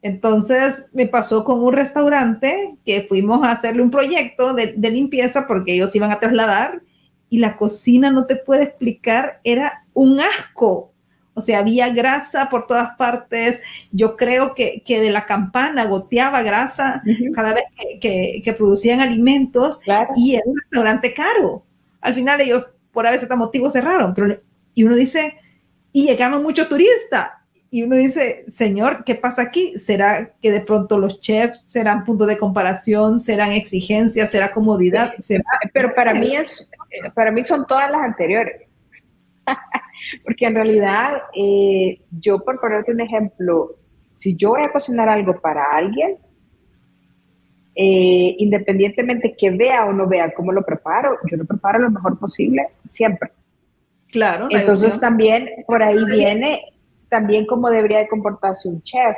Entonces 0.00 0.88
me 0.92 1.08
pasó 1.08 1.42
con 1.42 1.60
un 1.60 1.72
restaurante 1.72 2.76
que 2.86 3.02
fuimos 3.02 3.44
a 3.44 3.50
hacerle 3.50 3.82
un 3.82 3.90
proyecto 3.90 4.54
de, 4.54 4.74
de, 4.74 4.90
limpieza 4.90 5.48
porque 5.48 5.74
ellos 5.74 5.94
iban 5.96 6.12
a 6.12 6.20
trasladar 6.20 6.82
y 7.28 7.40
la 7.40 7.56
cocina, 7.56 8.12
no 8.12 8.26
te 8.26 8.36
puedo 8.36 8.62
explicar, 8.62 9.40
era 9.42 9.84
un 9.92 10.20
asco. 10.20 10.92
O 11.34 11.40
sea, 11.40 11.58
había 11.58 11.92
grasa 11.92 12.48
por 12.48 12.68
todas 12.68 12.96
partes. 12.96 13.60
Yo 13.90 14.16
creo 14.16 14.54
que, 14.54 14.82
que 14.84 15.00
de 15.00 15.10
la 15.10 15.26
campana 15.26 15.86
goteaba 15.86 16.42
grasa 16.42 17.02
cada 17.34 17.54
vez 17.54 17.64
que, 18.00 18.40
que, 18.44 18.52
producían 18.52 19.00
alimentos 19.00 19.80
y 20.16 20.36
era 20.36 20.44
un 20.46 20.56
restaurante 20.56 21.12
caro. 21.14 21.64
Al 22.00 22.14
final 22.14 22.40
ellos, 22.40 22.68
por 22.92 23.06
a 23.06 23.10
veces 23.10 23.28
motivo, 23.36 23.70
cerraron. 23.70 24.14
Pero, 24.14 24.40
y 24.78 24.84
uno 24.84 24.94
dice, 24.94 25.36
y 25.90 26.06
llegaban 26.06 26.40
muchos 26.40 26.68
turistas. 26.68 27.30
Y 27.68 27.82
uno 27.82 27.96
dice, 27.96 28.44
Señor, 28.48 29.02
¿qué 29.02 29.16
pasa 29.16 29.42
aquí? 29.42 29.76
¿Será 29.76 30.34
que 30.40 30.52
de 30.52 30.60
pronto 30.60 30.98
los 30.98 31.20
chefs 31.20 31.60
serán 31.64 32.04
punto 32.04 32.26
de 32.26 32.38
comparación? 32.38 33.18
¿Serán 33.18 33.50
exigencias? 33.50 34.30
¿Será 34.30 34.52
comodidad? 34.52 35.14
Pero 35.72 35.92
para 35.92 36.14
mí, 36.14 36.36
es, 36.36 36.70
para 37.12 37.32
mí 37.32 37.42
son 37.42 37.66
todas 37.66 37.90
las 37.90 38.02
anteriores. 38.02 38.76
Porque 40.24 40.46
en 40.46 40.54
realidad, 40.54 41.22
eh, 41.34 42.00
yo 42.12 42.38
por 42.38 42.60
ponerte 42.60 42.92
un 42.92 43.00
ejemplo, 43.00 43.74
si 44.12 44.36
yo 44.36 44.50
voy 44.50 44.62
a 44.62 44.70
cocinar 44.70 45.08
algo 45.08 45.40
para 45.40 45.72
alguien, 45.72 46.18
eh, 47.74 48.36
independientemente 48.38 49.34
que 49.36 49.50
vea 49.50 49.86
o 49.86 49.92
no 49.92 50.06
vea 50.06 50.32
cómo 50.32 50.52
lo 50.52 50.64
preparo, 50.64 51.18
yo 51.28 51.36
lo 51.36 51.44
preparo 51.46 51.80
lo 51.80 51.90
mejor 51.90 52.16
posible, 52.16 52.68
siempre. 52.86 53.32
Claro. 54.10 54.48
Entonces 54.50 54.98
también 55.00 55.48
por 55.66 55.82
ahí 55.82 56.02
viene 56.04 56.62
también 57.08 57.46
cómo 57.46 57.70
debería 57.70 57.98
de 57.98 58.08
comportarse 58.08 58.68
un 58.68 58.82
chef, 58.82 59.16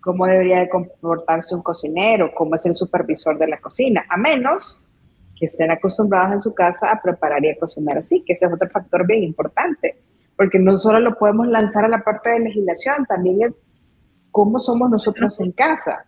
cómo 0.00 0.26
debería 0.26 0.60
de 0.60 0.68
comportarse 0.68 1.54
un 1.54 1.62
cocinero, 1.62 2.30
cómo 2.34 2.54
es 2.54 2.66
el 2.66 2.74
supervisor 2.74 3.38
de 3.38 3.48
la 3.48 3.58
cocina, 3.58 4.04
a 4.08 4.16
menos 4.16 4.82
que 5.38 5.46
estén 5.46 5.70
acostumbrados 5.70 6.32
en 6.32 6.40
su 6.40 6.54
casa 6.54 6.90
a 6.90 7.00
preparar 7.00 7.44
y 7.44 7.50
a 7.50 7.58
cocinar 7.58 7.98
así, 7.98 8.22
que 8.24 8.32
ese 8.32 8.46
es 8.46 8.52
otro 8.52 8.68
factor 8.70 9.06
bien 9.06 9.22
importante, 9.22 9.96
porque 10.36 10.58
no 10.58 10.76
solo 10.76 11.00
lo 11.00 11.18
podemos 11.18 11.46
lanzar 11.48 11.84
a 11.84 11.88
la 11.88 12.02
parte 12.02 12.30
de 12.30 12.40
legislación, 12.40 13.04
también 13.06 13.42
es 13.42 13.62
cómo 14.30 14.58
somos 14.60 14.90
nosotros 14.90 15.38
en 15.40 15.52
casa. 15.52 16.04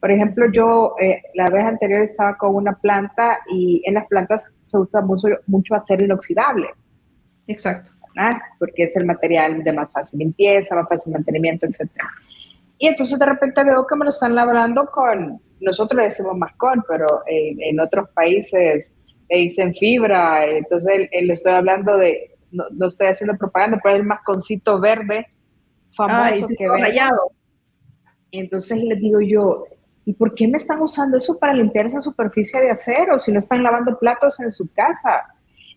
Por 0.00 0.10
ejemplo, 0.10 0.50
yo 0.52 0.94
eh, 1.00 1.22
la 1.34 1.46
vez 1.48 1.64
anterior 1.64 2.02
estaba 2.02 2.36
con 2.36 2.54
una 2.54 2.74
planta 2.74 3.38
y 3.50 3.82
en 3.84 3.94
las 3.94 4.06
plantas 4.06 4.54
se 4.62 4.78
usa 4.78 5.00
mucho, 5.00 5.28
mucho 5.46 5.74
acero 5.74 6.04
inoxidable. 6.04 6.68
Exacto. 7.46 7.92
Porque 8.58 8.84
es 8.84 8.96
el 8.96 9.04
material 9.04 9.62
de 9.62 9.72
más 9.72 9.90
fácil 9.92 10.18
limpieza, 10.18 10.74
más 10.74 10.88
fácil 10.88 11.12
mantenimiento, 11.12 11.66
etc. 11.66 11.90
Y 12.78 12.88
entonces 12.88 13.18
de 13.18 13.26
repente 13.26 13.62
veo 13.62 13.86
que 13.86 13.96
me 13.96 14.04
lo 14.04 14.10
están 14.10 14.34
labrando 14.34 14.86
con, 14.86 15.40
nosotros 15.60 15.98
le 16.00 16.08
decimos 16.08 16.36
mascón, 16.36 16.84
pero 16.88 17.22
en, 17.26 17.78
otros 17.80 18.08
países 18.10 18.92
le 19.28 19.38
dicen 19.38 19.74
fibra, 19.74 20.46
entonces 20.46 21.08
le 21.10 21.32
estoy 21.32 21.52
hablando 21.52 21.96
de, 21.96 22.36
no, 22.50 22.86
estoy 22.86 23.08
haciendo 23.08 23.36
propaganda, 23.36 23.80
pero 23.82 23.96
es 23.96 24.00
el 24.00 24.06
masconcito 24.06 24.80
verde 24.80 25.26
famoso 25.94 26.46
que 26.56 26.68
ve. 26.68 27.00
Y 28.30 28.40
entonces 28.40 28.82
le 28.82 28.96
digo 28.96 29.20
yo, 29.20 29.64
¿y 30.04 30.12
por 30.12 30.34
qué 30.34 30.46
me 30.48 30.56
están 30.56 30.80
usando 30.80 31.16
eso 31.16 31.38
para 31.38 31.54
limpiar 31.54 31.86
esa 31.86 32.00
superficie 32.00 32.60
de 32.60 32.70
acero 32.70 33.18
si 33.18 33.32
no 33.32 33.38
están 33.38 33.62
lavando 33.62 33.98
platos 33.98 34.40
en 34.40 34.52
su 34.52 34.70
casa? 34.72 35.24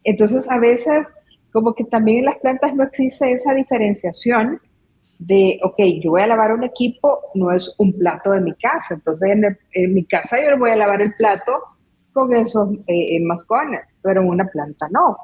Entonces 0.04 0.50
a 0.50 0.60
veces 0.60 1.08
como 1.52 1.74
que 1.74 1.84
también 1.86 2.20
en 2.20 2.26
las 2.26 2.38
plantas 2.40 2.76
no 2.76 2.84
existe 2.84 3.32
esa 3.32 3.54
diferenciación 3.54 4.60
de, 5.20 5.60
ok, 5.64 5.76
yo 6.02 6.12
voy 6.12 6.22
a 6.22 6.28
lavar 6.28 6.54
un 6.54 6.64
equipo, 6.64 7.20
no 7.36 7.52
es 7.52 7.76
un 7.78 7.94
plato 7.94 8.32
de 8.32 8.42
mi 8.42 8.54
casa. 8.56 8.96
Entonces, 8.96 9.30
en, 9.74 9.94
mi 9.94 10.06
casa 10.06 10.38
yo 10.42 10.58
voy 10.58 10.72
a 10.72 10.78
lavar 10.78 11.02
el 11.02 11.14
plato 11.14 11.62
con 12.14 12.34
esos 12.34 12.74
eh, 12.88 13.16
eh, 13.16 13.20
mascones, 13.22 13.82
pero 14.02 14.22
en 14.22 14.30
una 14.30 14.46
planta 14.48 14.88
no. 14.90 15.18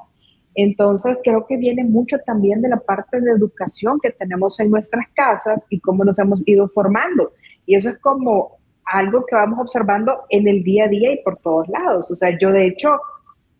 Entonces, 0.54 1.18
creo 1.24 1.46
que 1.46 1.56
viene 1.56 1.84
mucho 1.84 2.18
también 2.20 2.62
de 2.62 2.68
la 2.68 2.80
parte 2.80 3.20
de 3.20 3.30
educación 3.30 3.98
que 4.00 4.10
tenemos 4.10 4.60
en 4.60 4.70
nuestras 4.70 5.06
casas 5.14 5.66
y 5.70 5.80
cómo 5.80 6.04
nos 6.04 6.18
hemos 6.18 6.42
ido 6.46 6.68
formando. 6.68 7.32
Y 7.66 7.74
eso 7.74 7.90
es 7.90 7.98
como 7.98 8.56
algo 8.84 9.24
que 9.26 9.34
vamos 9.34 9.58
observando 9.60 10.24
en 10.30 10.46
el 10.46 10.62
día 10.62 10.84
a 10.84 10.88
día 10.88 11.12
y 11.12 11.22
por 11.22 11.38
todos 11.38 11.68
lados. 11.68 12.10
O 12.10 12.14
sea, 12.14 12.36
yo 12.38 12.52
de 12.52 12.66
hecho, 12.66 12.98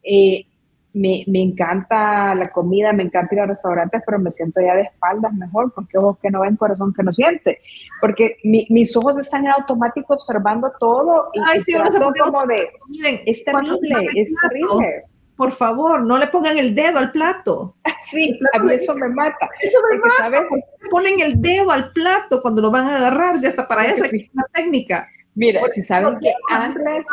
eh, 0.02 0.46
me, 0.96 1.24
me, 1.26 1.42
encanta 1.42 2.35
la 2.35 2.50
comida, 2.50 2.92
me 2.92 3.02
encanta 3.02 3.35
ir 3.35 3.40
a 3.42 3.46
restaurantes, 3.46 4.02
pero 4.04 4.18
me 4.18 4.30
siento 4.30 4.61
ya 4.61 4.74
de 4.74 4.82
espaldas 4.82 5.32
mejor, 5.35 5.72
porque 5.74 5.98
ojos 5.98 6.18
que 6.22 6.30
no 6.30 6.40
ven, 6.40 6.56
corazón 6.56 6.94
que 6.94 7.02
no 7.02 7.12
siente. 7.12 7.61
Porque 8.00 8.38
mis 8.42 8.96
ojos 8.96 9.18
están 9.18 9.44
en 9.44 9.52
automático 9.52 10.14
observando 10.14 10.72
todo 10.80 11.30
y, 11.35 11.40
Ay, 11.46 11.62
sí, 11.64 11.74
como 12.18 12.46
de, 12.46 12.70
es 13.26 13.44
terrible, 13.44 14.09
es 14.14 14.35
terrible. 14.40 15.04
Por 15.37 15.52
favor, 15.52 16.02
no 16.02 16.16
le 16.16 16.28
pongan 16.28 16.56
el 16.56 16.74
dedo 16.74 16.98
al 16.98 17.12
plato. 17.12 17.76
Sí, 18.06 18.38
a 18.52 18.61
mí 18.61 18.72
eso 18.72 18.94
me 18.94 19.09
mata. 19.09 19.48
Eso 19.61 19.78
me 19.90 19.98
mata. 19.98 20.14
¿sabes? 20.18 20.42
Ponen 20.90 21.18
el 21.18 21.42
dedo 21.42 21.72
al 21.72 21.90
plato 21.92 22.40
cuando 22.40 22.62
lo 22.62 22.70
van 22.70 22.87
a 22.88 22.98
agarrar, 22.98 23.40
ya 23.40 23.48
está 23.48 23.66
para 23.66 23.85
eso 23.85 24.04
hay 24.04 24.30
una 24.32 24.44
técnica. 24.52 25.09
Mira, 25.37 25.61
si 25.70 25.83
saben 25.83 26.18
que 26.18 26.33
antes 26.51 27.05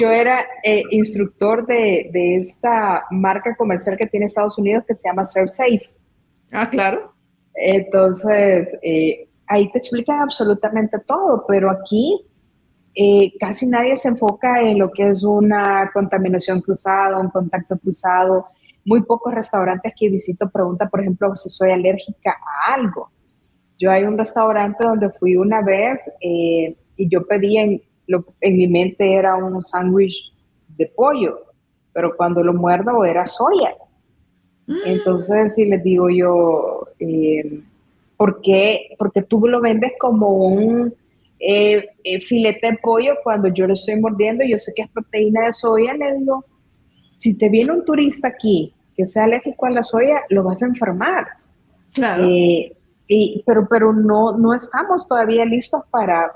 yo 0.00 0.10
era 0.10 0.40
eh, 0.64 0.82
instructor 0.90 1.64
de, 1.64 2.10
de, 2.12 2.34
esta 2.34 3.04
marca 3.12 3.54
comercial 3.54 3.96
que 3.96 4.08
tiene 4.08 4.26
Estados 4.26 4.58
Unidos 4.58 4.82
que 4.86 4.96
se 4.96 5.08
llama 5.08 5.24
Serve 5.24 5.46
Safe. 5.46 5.88
Ah, 6.50 6.68
claro. 6.68 7.14
Entonces, 7.54 8.76
eh, 8.82 9.28
ahí 9.46 9.70
te 9.70 9.78
explican 9.78 10.22
absolutamente 10.22 10.98
todo, 11.06 11.44
pero 11.46 11.70
aquí 11.70 12.26
eh, 12.96 13.32
casi 13.38 13.68
nadie 13.68 13.96
se 13.96 14.08
enfoca 14.08 14.60
en 14.60 14.80
lo 14.80 14.90
que 14.90 15.08
es 15.08 15.22
una 15.22 15.88
contaminación 15.94 16.60
cruzada, 16.60 17.20
un 17.20 17.30
contacto 17.30 17.78
cruzado. 17.78 18.46
Muy 18.84 19.04
pocos 19.04 19.32
restaurantes 19.32 19.92
que 19.96 20.08
visito 20.08 20.50
preguntan, 20.50 20.90
por 20.90 21.00
ejemplo, 21.00 21.36
si 21.36 21.48
soy 21.48 21.70
alérgica 21.70 22.32
a 22.32 22.74
algo. 22.74 23.08
Yo 23.78 23.88
hay 23.88 24.02
un 24.02 24.18
restaurante 24.18 24.84
donde 24.84 25.10
fui 25.10 25.36
una 25.36 25.62
vez 25.62 26.10
y 26.98 27.08
yo 27.08 27.26
pedí 27.26 27.56
en, 27.56 27.82
lo, 28.06 28.24
en 28.40 28.56
mi 28.58 28.68
mente 28.68 29.14
era 29.14 29.36
un 29.36 29.62
sándwich 29.62 30.32
de 30.76 30.86
pollo, 30.86 31.46
pero 31.92 32.14
cuando 32.16 32.42
lo 32.42 32.52
muerdo 32.52 33.04
era 33.04 33.26
soya. 33.26 33.74
Mm. 34.66 34.76
Entonces, 34.84 35.54
si 35.54 35.64
les 35.64 35.82
digo 35.82 36.10
yo, 36.10 36.88
eh, 36.98 37.60
¿por 38.16 38.42
qué? 38.42 38.94
Porque 38.98 39.22
tú 39.22 39.46
lo 39.46 39.60
vendes 39.60 39.92
como 39.98 40.28
un 40.32 40.92
eh, 41.38 41.88
eh, 42.02 42.20
filete 42.20 42.72
de 42.72 42.78
pollo 42.78 43.14
cuando 43.22 43.48
yo 43.48 43.66
lo 43.66 43.72
estoy 43.72 44.00
mordiendo, 44.00 44.44
yo 44.44 44.58
sé 44.58 44.72
que 44.74 44.82
es 44.82 44.90
proteína 44.90 45.46
de 45.46 45.52
soya, 45.52 45.94
le 45.94 46.18
digo, 46.18 46.44
si 47.16 47.38
te 47.38 47.48
viene 47.48 47.72
un 47.72 47.84
turista 47.84 48.28
aquí 48.28 48.74
que 48.96 49.06
sea 49.06 49.24
alérgico 49.24 49.66
a 49.66 49.70
la 49.70 49.82
soya, 49.84 50.22
lo 50.30 50.42
vas 50.42 50.62
a 50.62 50.66
enfermar. 50.66 51.26
Claro. 51.94 52.24
y, 52.28 53.42
pero 53.46 53.66
pero 53.66 53.94
no, 53.94 54.36
no 54.36 54.52
estamos 54.52 55.06
todavía 55.08 55.44
listos 55.46 55.80
para, 55.90 56.30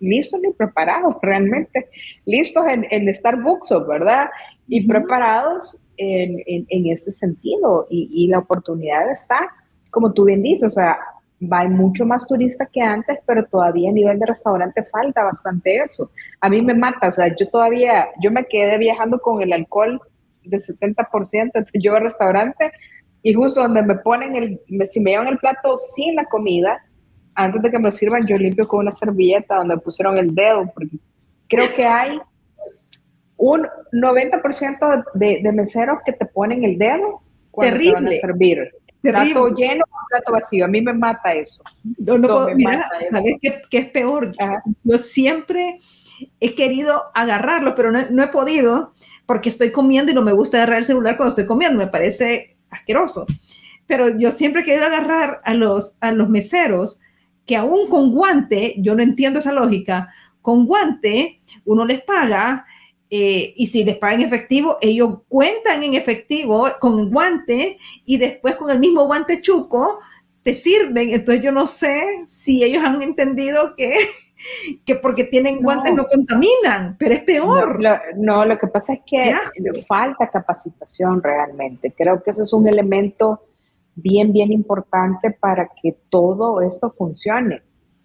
listos 0.00 0.40
ni 0.40 0.52
preparados 0.52 1.16
realmente, 1.22 1.88
listos 2.24 2.66
en, 2.68 2.86
en 2.90 3.08
estar 3.08 3.42
buxos, 3.42 3.86
¿verdad? 3.86 4.30
Y 4.68 4.86
preparados 4.86 5.82
en, 5.96 6.42
en, 6.46 6.86
este 6.90 7.10
sentido. 7.10 7.86
Y, 7.88 8.08
y, 8.12 8.28
la 8.28 8.38
oportunidad 8.38 9.10
está, 9.10 9.52
como 9.90 10.12
tú 10.12 10.24
bien 10.24 10.42
dices, 10.42 10.64
o 10.64 10.70
sea, 10.70 10.98
va 11.40 11.68
mucho 11.68 12.06
más 12.06 12.26
turista 12.26 12.66
que 12.66 12.80
antes, 12.80 13.18
pero 13.26 13.44
todavía 13.46 13.90
a 13.90 13.92
nivel 13.92 14.18
de 14.18 14.26
restaurante 14.26 14.84
falta 14.84 15.24
bastante 15.24 15.76
eso. 15.78 16.10
A 16.40 16.48
mí 16.48 16.60
me 16.62 16.74
mata, 16.74 17.08
o 17.08 17.12
sea, 17.12 17.34
yo 17.34 17.48
todavía, 17.48 18.08
yo 18.20 18.30
me 18.30 18.44
quedé 18.44 18.78
viajando 18.78 19.18
con 19.20 19.42
el 19.42 19.52
alcohol 19.52 20.00
de 20.44 20.58
70%, 20.58 21.66
yo 21.74 21.94
al 21.94 22.02
restaurante 22.02 22.72
y 23.22 23.34
justo 23.34 23.60
donde 23.60 23.82
me 23.82 23.96
ponen 23.96 24.36
el, 24.36 24.60
si 24.88 25.00
me 25.00 25.10
llevan 25.10 25.26
el 25.28 25.38
plato 25.38 25.76
sin 25.78 26.14
la 26.14 26.26
comida, 26.26 26.80
antes 27.36 27.62
de 27.62 27.70
que 27.70 27.78
me 27.78 27.84
lo 27.84 27.92
sirvan, 27.92 28.22
yo 28.26 28.36
limpio 28.36 28.66
con 28.66 28.80
una 28.80 28.92
servilleta 28.92 29.56
donde 29.56 29.76
pusieron 29.76 30.18
el 30.18 30.34
dedo, 30.34 30.70
porque 30.74 30.96
creo 31.48 31.72
que 31.74 31.84
hay 31.84 32.18
un 33.36 33.66
90% 33.92 35.04
de, 35.14 35.40
de 35.42 35.52
meseros 35.52 35.98
que 36.04 36.12
te 36.12 36.24
ponen 36.24 36.64
el 36.64 36.78
dedo 36.78 37.22
cuando 37.50 37.74
Terrible. 37.74 37.92
te 37.92 38.04
van 38.04 38.06
a 38.06 38.20
servir. 38.20 38.70
Plato 39.02 39.54
lleno 39.54 39.84
o 39.84 40.08
plato 40.10 40.32
vacío. 40.32 40.64
A 40.64 40.68
mí 40.68 40.80
me 40.80 40.92
mata 40.92 41.32
eso. 41.34 41.62
No, 41.98 42.18
no 42.18 42.28
puedo, 42.28 42.54
mira, 42.56 42.88
¿sabes 43.10 43.36
qué, 43.40 43.62
qué, 43.70 43.78
es 43.78 43.90
peor? 43.90 44.34
Ajá. 44.38 44.62
Yo 44.82 44.98
siempre 44.98 45.78
he 46.40 46.54
querido 46.54 47.04
agarrarlo, 47.14 47.74
pero 47.74 47.92
no, 47.92 48.00
no, 48.10 48.22
he 48.24 48.28
podido 48.28 48.94
porque 49.26 49.48
estoy 49.48 49.70
comiendo 49.70 50.10
y 50.10 50.14
no 50.14 50.22
me 50.22 50.32
gusta 50.32 50.56
agarrar 50.56 50.78
el 50.78 50.84
celular 50.84 51.16
cuando 51.16 51.30
estoy 51.30 51.46
comiendo. 51.46 51.78
Me 51.78 51.86
parece 51.86 52.56
asqueroso. 52.70 53.26
Pero 53.86 54.18
yo 54.18 54.32
siempre 54.32 54.62
he 54.62 54.64
querido 54.64 54.86
agarrar 54.86 55.40
a 55.44 55.54
los, 55.54 55.96
a 56.00 56.10
los 56.10 56.28
meseros 56.28 57.00
que 57.46 57.56
aún 57.56 57.88
con 57.88 58.12
guante, 58.12 58.74
yo 58.78 58.94
no 58.94 59.02
entiendo 59.02 59.38
esa 59.38 59.52
lógica, 59.52 60.12
con 60.42 60.66
guante 60.66 61.40
uno 61.64 61.84
les 61.84 62.02
paga 62.02 62.66
eh, 63.08 63.54
y 63.56 63.66
si 63.66 63.84
les 63.84 63.96
pagan 63.96 64.20
efectivo, 64.20 64.78
ellos 64.80 65.20
cuentan 65.28 65.82
en 65.82 65.94
efectivo 65.94 66.68
con 66.80 67.10
guante 67.10 67.78
y 68.04 68.16
después 68.16 68.56
con 68.56 68.70
el 68.70 68.80
mismo 68.80 69.06
guante 69.06 69.40
chuco 69.40 70.00
te 70.42 70.54
sirven. 70.54 71.10
Entonces 71.10 71.42
yo 71.42 71.52
no 71.52 71.66
sé 71.66 72.24
si 72.26 72.64
ellos 72.64 72.82
han 72.84 73.00
entendido 73.02 73.74
que, 73.76 73.94
que 74.84 74.96
porque 74.96 75.24
tienen 75.24 75.62
guantes 75.62 75.94
no, 75.94 76.02
no 76.02 76.08
contaminan, 76.08 76.96
pero 76.98 77.14
es 77.14 77.22
peor. 77.22 77.80
No 77.80 77.90
lo, 77.90 77.98
no, 78.16 78.44
lo 78.44 78.58
que 78.58 78.66
pasa 78.66 78.94
es 78.94 79.00
que 79.06 79.34
falta 79.86 80.28
capacitación 80.28 81.22
realmente. 81.22 81.94
Creo 81.96 82.22
que 82.22 82.30
ese 82.30 82.42
es 82.42 82.52
un 82.52 82.66
elemento 82.66 83.40
bien, 83.96 84.32
bien 84.32 84.52
importante 84.52 85.32
para 85.32 85.68
que 85.82 85.96
todo 86.08 86.60
esto 86.60 86.94
funcione. 86.96 87.62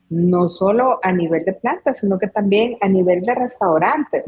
No 0.09 0.49
solo 0.49 0.99
a 1.03 1.11
nivel 1.11 1.45
de 1.45 1.53
plantas, 1.53 1.99
sino 1.99 2.17
que 2.17 2.27
también 2.27 2.77
a 2.81 2.87
nivel 2.87 3.21
de 3.21 3.35
restaurantes 3.35 4.25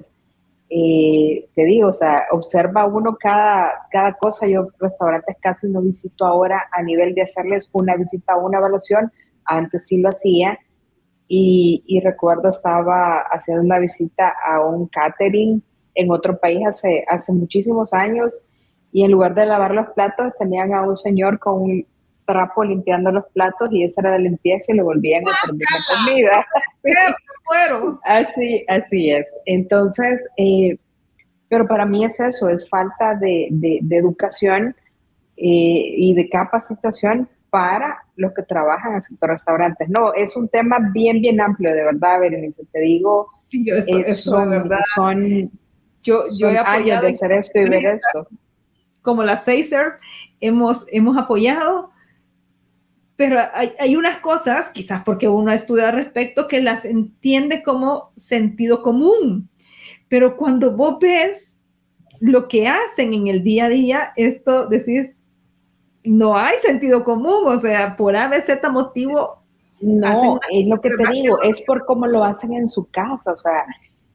eh, 0.76 1.50
te 1.54 1.66
digo, 1.66 1.90
o 1.90 1.94
sea, 1.94 2.24
observa 2.32 2.88
uno 2.88 3.16
cada, 3.20 3.88
cada 3.92 4.14
cosa. 4.14 4.48
Yo 4.48 4.70
restaurantes 4.80 5.38
casi 5.40 5.68
no 5.68 5.82
visito 5.82 6.26
ahora 6.26 6.68
a 6.72 6.82
nivel 6.82 7.14
de 7.14 7.22
hacerles 7.22 7.70
una 7.74 7.96
visita 7.96 8.36
o 8.36 8.48
una 8.48 8.58
evaluación. 8.58 9.12
Antes 9.46 9.86
sí 9.88 10.02
lo 10.02 10.10
hacía. 10.10 10.58
Y, 11.28 11.84
y, 11.86 12.00
recuerdo 12.02 12.50
estaba 12.50 13.22
haciendo 13.32 13.64
una 13.64 13.80
visita 13.80 14.34
a 14.46 14.62
un 14.66 14.88
catering 14.88 15.64
en 15.96 16.12
otro 16.12 16.38
país 16.38 16.68
hace, 16.68 17.06
hace 17.08 17.34
muchísimos 17.34 17.94
años 17.94 18.42
y 18.94 19.04
en 19.04 19.12
lugar 19.12 19.36
de 19.36 19.46
lavar 19.46 19.74
los 19.74 19.88
platos 19.90 20.32
tenían 20.40 20.74
a 20.74 20.84
un 20.84 20.96
señor 20.96 21.40
con 21.40 21.56
un 21.56 21.86
trapo 22.26 22.64
limpiando 22.64 23.12
los 23.12 23.26
platos 23.34 23.70
y 23.72 23.84
esa 23.84 24.02
era 24.02 24.12
la 24.12 24.20
limpieza 24.20 24.72
y 24.72 24.78
le 24.78 24.84
volvían 24.84 25.24
a 25.28 25.34
servir 25.46 25.66
la 25.72 25.98
comida. 25.98 26.46
Así, 28.06 28.64
así 28.70 29.12
es. 29.12 29.28
Entonces, 29.46 30.30
eh, 30.38 30.78
pero 31.50 31.68
para 31.68 31.86
mí 31.86 32.06
es 32.06 32.20
eso, 32.20 32.48
es 32.50 32.70
falta 32.70 33.16
de, 33.16 33.48
de, 33.52 33.80
de 33.82 33.98
educación 33.98 34.76
eh, 35.38 35.96
y 35.98 36.14
de 36.14 36.30
capacitación 36.30 37.28
para 37.50 37.98
los 38.16 38.34
que 38.34 38.44
trabajan 38.44 38.92
en 38.92 38.96
el 38.98 39.02
sector 39.02 39.30
restaurantes. 39.30 39.90
No, 39.90 40.14
es 40.14 40.36
un 40.36 40.48
tema 40.48 40.78
bien, 40.94 41.20
bien 41.22 41.42
amplio, 41.42 41.74
de 41.74 41.84
verdad, 41.84 42.20
Berenice, 42.20 42.64
te 42.72 42.82
digo. 42.82 43.28
Sí, 43.50 43.66
yo 43.66 43.76
eso, 43.76 43.98
eh, 43.98 44.04
eso 44.08 44.32
son, 44.32 44.52
de 44.52 44.58
verdad. 44.58 44.80
Son, 44.96 45.52
yo, 46.02 46.24
yo 46.38 46.48
son 46.48 46.56
he 46.56 46.60
años 46.60 47.02
de 47.02 47.10
hacer 47.10 47.32
esto 47.32 47.60
y 47.60 47.70
ver 47.70 47.86
esto. 47.86 48.28
Como 49.04 49.24
la 49.24 49.40
Caesar, 49.40 50.00
hemos, 50.40 50.88
hemos 50.92 51.16
apoyado 51.18 51.94
pero 53.16 53.40
hay, 53.54 53.72
hay, 53.80 53.96
unas 53.96 54.18
cosas, 54.18 54.70
quizás 54.70 55.04
porque 55.04 55.28
uno 55.28 55.52
ha 55.52 55.56
estudiado 55.56 55.90
al 55.90 56.04
respecto, 56.04 56.48
que 56.48 56.62
las 56.62 56.84
entiende 56.84 57.62
como 57.62 58.12
sentido 58.16 58.82
común. 58.82 59.50
Pero 60.10 60.36
cuando 60.36 60.76
vos 60.76 60.98
ves 61.00 61.58
lo 62.20 62.48
que 62.48 62.68
hacen 62.68 63.14
en 63.14 63.28
el 63.28 63.44
día 63.44 63.66
a 63.66 63.70
día, 63.70 64.14
esto 64.16 64.68
decís, 64.68 65.16
no 66.04 66.38
hay 66.38 66.58
sentido 66.58 67.04
común, 67.04 67.44
o 67.46 67.60
sea, 67.60 67.96
por 67.96 68.16
ABC 68.16 68.62
motivo. 68.72 69.44
No, 69.80 70.40
es 70.50 70.68
lo 70.68 70.80
que 70.80 70.92
te 70.92 71.12
digo, 71.12 71.42
es 71.42 71.62
por 71.62 71.86
cómo 71.86 72.08
lo 72.08 72.24
hacen 72.24 72.54
en 72.54 72.68
su 72.68 72.90
casa, 72.90 73.34
o 73.34 73.38
sea, 73.38 73.66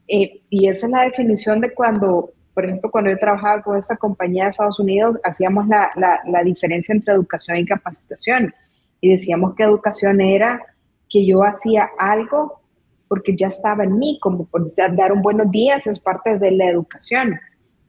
eh, 0.07 0.41
y 0.49 0.67
esa 0.67 0.87
es 0.87 0.91
la 0.91 1.01
definición 1.03 1.61
de 1.61 1.73
cuando, 1.73 2.31
por 2.59 2.65
ejemplo, 2.65 2.91
cuando 2.91 3.09
yo 3.09 3.17
trabajaba 3.17 3.61
con 3.61 3.77
esta 3.77 3.95
compañía 3.95 4.43
de 4.43 4.49
Estados 4.49 4.81
Unidos, 4.81 5.17
hacíamos 5.23 5.65
la, 5.69 5.89
la, 5.95 6.19
la 6.25 6.43
diferencia 6.43 6.91
entre 6.91 7.13
educación 7.13 7.55
y 7.55 7.65
capacitación 7.65 8.53
y 8.99 9.11
decíamos 9.11 9.55
que 9.55 9.63
educación 9.63 10.19
era 10.19 10.61
que 11.07 11.25
yo 11.25 11.45
hacía 11.45 11.89
algo 11.97 12.59
porque 13.07 13.33
ya 13.37 13.47
estaba 13.47 13.85
en 13.85 13.97
mí, 13.97 14.19
como 14.21 14.43
por 14.43 14.65
dar 14.75 15.13
un 15.13 15.21
buenos 15.21 15.49
días 15.51 15.87
es 15.87 16.01
parte 16.01 16.37
de 16.37 16.51
la 16.51 16.69
educación, 16.69 17.39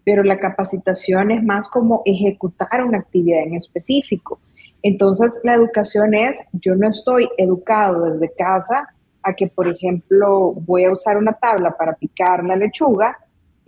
pero 0.05 0.23
la 0.23 0.39
capacitación 0.39 1.33
es 1.33 1.43
más 1.43 1.69
como 1.69 2.03
ejecutar 2.05 2.85
una 2.85 2.99
actividad 2.99 3.43
en 3.43 3.57
específico. 3.57 4.39
Entonces, 4.85 5.41
la 5.43 5.55
educación 5.55 6.15
es, 6.15 6.41
yo 6.53 6.77
no 6.77 6.87
estoy 6.87 7.29
educado 7.39 8.05
desde 8.05 8.33
casa 8.35 8.87
a 9.25 9.35
que, 9.35 9.49
por 9.49 9.67
ejemplo, 9.67 10.53
voy 10.53 10.85
a 10.85 10.93
usar 10.93 11.17
una 11.17 11.33
tabla 11.33 11.77
para 11.77 11.95
picar 11.95 12.45
la 12.45 12.55
lechuga 12.55 13.19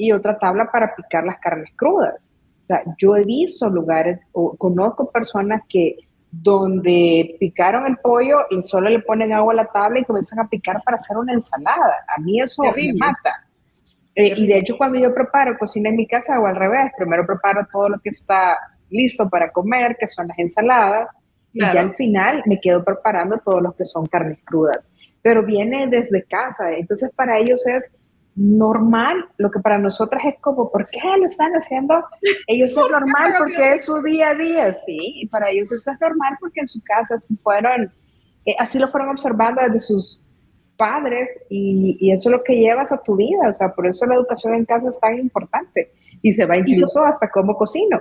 y 0.03 0.11
otra 0.11 0.37
tabla 0.37 0.69
para 0.71 0.97
picar 0.97 1.23
las 1.23 1.39
carnes 1.39 1.71
crudas. 1.77 2.17
O 2.17 2.67
sea, 2.67 2.83
yo 2.99 3.17
he 3.17 3.23
visto 3.25 3.69
lugares 3.69 4.19
o 4.33 4.57
conozco 4.57 5.09
personas 5.09 5.63
que 5.69 5.97
donde 6.29 7.37
picaron 7.39 7.87
el 7.87 7.99
pollo 7.99 8.39
y 8.51 8.65
solo 8.65 8.89
le 8.91 8.99
ponen 8.99 9.33
agua 9.33 9.53
a 9.53 9.57
la 9.57 9.65
tabla 9.67 10.01
y 10.01 10.05
comienzan 10.05 10.41
a 10.41 10.49
picar 10.49 10.83
para 10.83 10.97
hacer 10.97 11.17
una 11.17 11.35
ensalada. 11.35 12.05
A 12.17 12.21
mí 12.21 12.41
eso 12.41 12.65
Terrible. 12.65 12.95
me 12.95 12.99
mata. 12.99 13.47
Eh, 14.17 14.35
y 14.37 14.47
de 14.49 14.59
hecho 14.59 14.77
cuando 14.77 14.99
yo 14.99 15.15
preparo 15.15 15.57
cocina 15.57 15.89
en 15.91 15.97
mi 15.97 16.09
casa 16.09 16.35
hago 16.35 16.49
al 16.49 16.57
revés. 16.57 16.91
Primero 16.99 17.25
preparo 17.25 17.65
todo 17.71 17.89
lo 17.89 18.01
que 18.01 18.11
está 18.11 18.59
listo 18.91 19.31
para 19.31 19.53
comer, 19.53 19.97
que 20.01 20.09
son 20.09 20.27
las 20.27 20.39
ensaladas, 20.41 21.11
claro. 21.53 21.73
y 21.73 21.75
ya 21.75 21.81
al 21.81 21.95
final 21.95 22.43
me 22.47 22.61
quedo 22.61 22.83
preparando 22.83 23.39
todo 23.39 23.61
lo 23.61 23.73
que 23.73 23.85
son 23.85 24.07
carnes 24.07 24.41
crudas. 24.45 24.89
Pero 25.23 25.45
viene 25.45 25.87
desde 25.87 26.25
casa, 26.25 26.73
entonces 26.73 27.13
para 27.13 27.39
ellos 27.39 27.65
es 27.69 27.93
normal, 28.35 29.27
lo 29.37 29.51
que 29.51 29.61
para 29.61 29.79
nosotras 29.79 30.23
es 30.27 30.37
como, 30.41 30.71
¿por 30.71 30.89
qué 30.89 31.01
lo 31.19 31.27
están 31.27 31.53
haciendo? 31.53 32.03
Ellos 32.47 32.71
es 32.71 32.77
normal 32.91 33.33
porque 33.39 33.75
es 33.75 33.85
su 33.85 34.01
día 34.03 34.31
a 34.31 34.35
día, 34.35 34.73
sí, 34.73 34.99
y 35.17 35.27
para 35.29 35.51
ellos 35.51 35.71
eso 35.71 35.91
es 35.91 36.01
normal 36.01 36.37
porque 36.41 36.61
en 36.61 36.67
su 36.67 36.83
casa 36.83 37.21
se 37.21 37.35
fueron, 37.37 37.93
eh, 38.47 38.55
así 38.59 38.79
lo 38.79 38.89
fueron 38.89 39.11
observando 39.11 39.63
desde 39.63 39.81
sus 39.81 40.21
padres 40.77 41.29
y, 41.51 41.97
y, 42.01 42.13
eso 42.13 42.31
es 42.31 42.33
lo 42.33 42.43
que 42.43 42.57
llevas 42.57 42.91
a 42.91 43.03
tu 43.03 43.17
vida, 43.17 43.49
o 43.49 43.53
sea, 43.53 43.73
por 43.73 43.87
eso 43.87 44.07
la 44.07 44.15
educación 44.15 44.55
en 44.55 44.65
casa 44.65 44.89
es 44.89 44.99
tan 44.99 45.19
importante 45.19 45.93
y 46.23 46.33
se 46.33 46.47
va 46.47 46.57
incluso 46.57 47.05
hasta 47.05 47.31
cómo 47.31 47.57
cocino. 47.57 48.01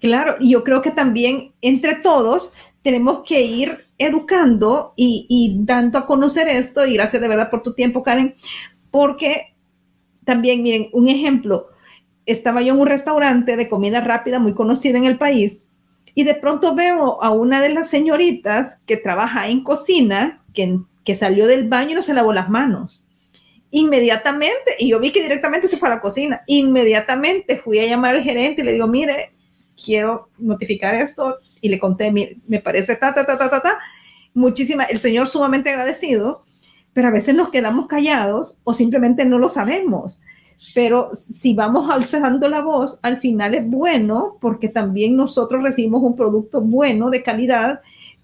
Claro, 0.00 0.36
y 0.40 0.52
yo 0.52 0.64
creo 0.64 0.80
que 0.80 0.90
también 0.90 1.52
entre 1.60 1.96
todos 1.96 2.52
tenemos 2.82 3.22
que 3.26 3.42
ir 3.42 3.76
educando 3.98 4.94
y, 4.96 5.26
y 5.28 5.64
dando 5.66 5.98
a 5.98 6.06
conocer 6.06 6.48
esto, 6.48 6.86
y 6.86 6.94
gracias 6.94 7.20
de 7.20 7.28
verdad 7.28 7.50
por 7.50 7.62
tu 7.62 7.74
tiempo, 7.74 8.02
Karen, 8.02 8.34
porque 8.90 9.54
también, 10.24 10.62
miren, 10.62 10.88
un 10.92 11.08
ejemplo, 11.08 11.68
estaba 12.26 12.62
yo 12.62 12.74
en 12.74 12.80
un 12.80 12.86
restaurante 12.86 13.56
de 13.56 13.68
comida 13.68 14.00
rápida 14.00 14.38
muy 14.38 14.54
conocido 14.54 14.96
en 14.96 15.04
el 15.04 15.18
país 15.18 15.64
y 16.14 16.24
de 16.24 16.34
pronto 16.34 16.74
veo 16.74 17.22
a 17.22 17.30
una 17.30 17.60
de 17.60 17.70
las 17.70 17.88
señoritas 17.88 18.80
que 18.86 18.96
trabaja 18.96 19.48
en 19.48 19.62
cocina, 19.62 20.42
que, 20.54 20.78
que 21.04 21.14
salió 21.14 21.46
del 21.46 21.68
baño 21.68 21.92
y 21.92 21.94
no 21.94 22.02
se 22.02 22.14
lavó 22.14 22.32
las 22.32 22.48
manos. 22.48 23.04
Inmediatamente, 23.70 24.74
y 24.78 24.88
yo 24.88 24.98
vi 24.98 25.12
que 25.12 25.22
directamente 25.22 25.68
se 25.68 25.76
fue 25.76 25.88
a 25.88 25.94
la 25.94 26.00
cocina, 26.00 26.42
inmediatamente 26.46 27.56
fui 27.56 27.78
a 27.78 27.86
llamar 27.86 28.16
al 28.16 28.22
gerente 28.22 28.62
y 28.62 28.64
le 28.64 28.72
digo, 28.72 28.88
mire, 28.88 29.32
quiero 29.82 30.28
notificar 30.38 30.94
esto 30.94 31.38
y 31.60 31.68
le 31.68 31.78
conté, 31.78 32.12
me 32.46 32.60
parece 32.60 32.96
ta, 32.96 33.14
ta, 33.14 33.24
ta, 33.24 33.38
ta, 33.38 33.48
ta, 33.48 33.62
ta. 33.62 33.78
Muchísima, 34.34 34.84
el 34.84 34.98
señor 34.98 35.28
sumamente 35.28 35.70
agradecido 35.70 36.44
pero 36.92 37.08
a 37.08 37.12
veces 37.12 37.34
nos 37.34 37.50
quedamos 37.50 37.86
callados 37.86 38.58
o 38.64 38.74
simplemente 38.74 39.24
no 39.24 39.38
lo 39.38 39.48
sabemos. 39.48 40.20
Pero 40.74 41.10
si 41.14 41.54
vamos 41.54 41.90
alzando 41.90 42.48
la 42.48 42.62
voz, 42.62 42.98
al 43.02 43.18
final 43.18 43.54
es 43.54 43.66
bueno 43.66 44.36
porque 44.40 44.68
también 44.68 45.16
nosotros 45.16 45.62
recibimos 45.62 46.02
un 46.02 46.16
producto 46.16 46.60
bueno, 46.60 47.10
de 47.10 47.22
calidad, 47.22 47.80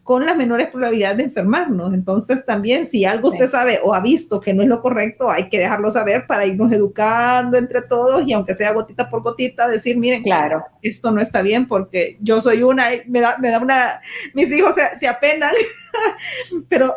con 0.07 0.25
las 0.25 0.37
menores 0.37 0.69
probabilidades 0.69 1.17
de 1.17 1.25
enfermarnos. 1.25 1.93
Entonces 1.93 2.47
también 2.47 2.87
si 2.87 3.05
algo 3.05 3.29
usted 3.29 3.49
sabe 3.49 3.81
o 3.83 3.93
ha 3.93 3.99
visto 3.99 4.41
que 4.41 4.55
no 4.55 4.63
es 4.63 4.69
lo 4.69 4.81
correcto, 4.81 5.29
hay 5.29 5.49
que 5.49 5.59
dejarlo 5.59 5.91
saber 5.91 6.29
para 6.29 6.47
irnos 6.47 6.71
educando 6.71 7.59
entre 7.59 7.83
todos 7.83 8.25
y 8.25 8.33
aunque 8.33 8.55
sea 8.55 8.73
gotita 8.73 9.11
por 9.11 9.23
gotita, 9.23 9.67
decir, 9.67 9.99
miren, 9.99 10.23
claro, 10.23 10.63
esto 10.81 11.11
no 11.11 11.21
está 11.21 11.43
bien 11.43 11.67
porque 11.67 12.19
yo 12.21 12.41
soy 12.41 12.63
una, 12.63 12.87
me 13.09 13.21
da, 13.21 13.37
me 13.39 13.51
da 13.51 13.59
una, 13.59 14.01
mis 14.33 14.53
hijos 14.53 14.77
se, 14.77 14.97
se 14.97 15.09
apenan, 15.09 15.51
pero 16.69 16.95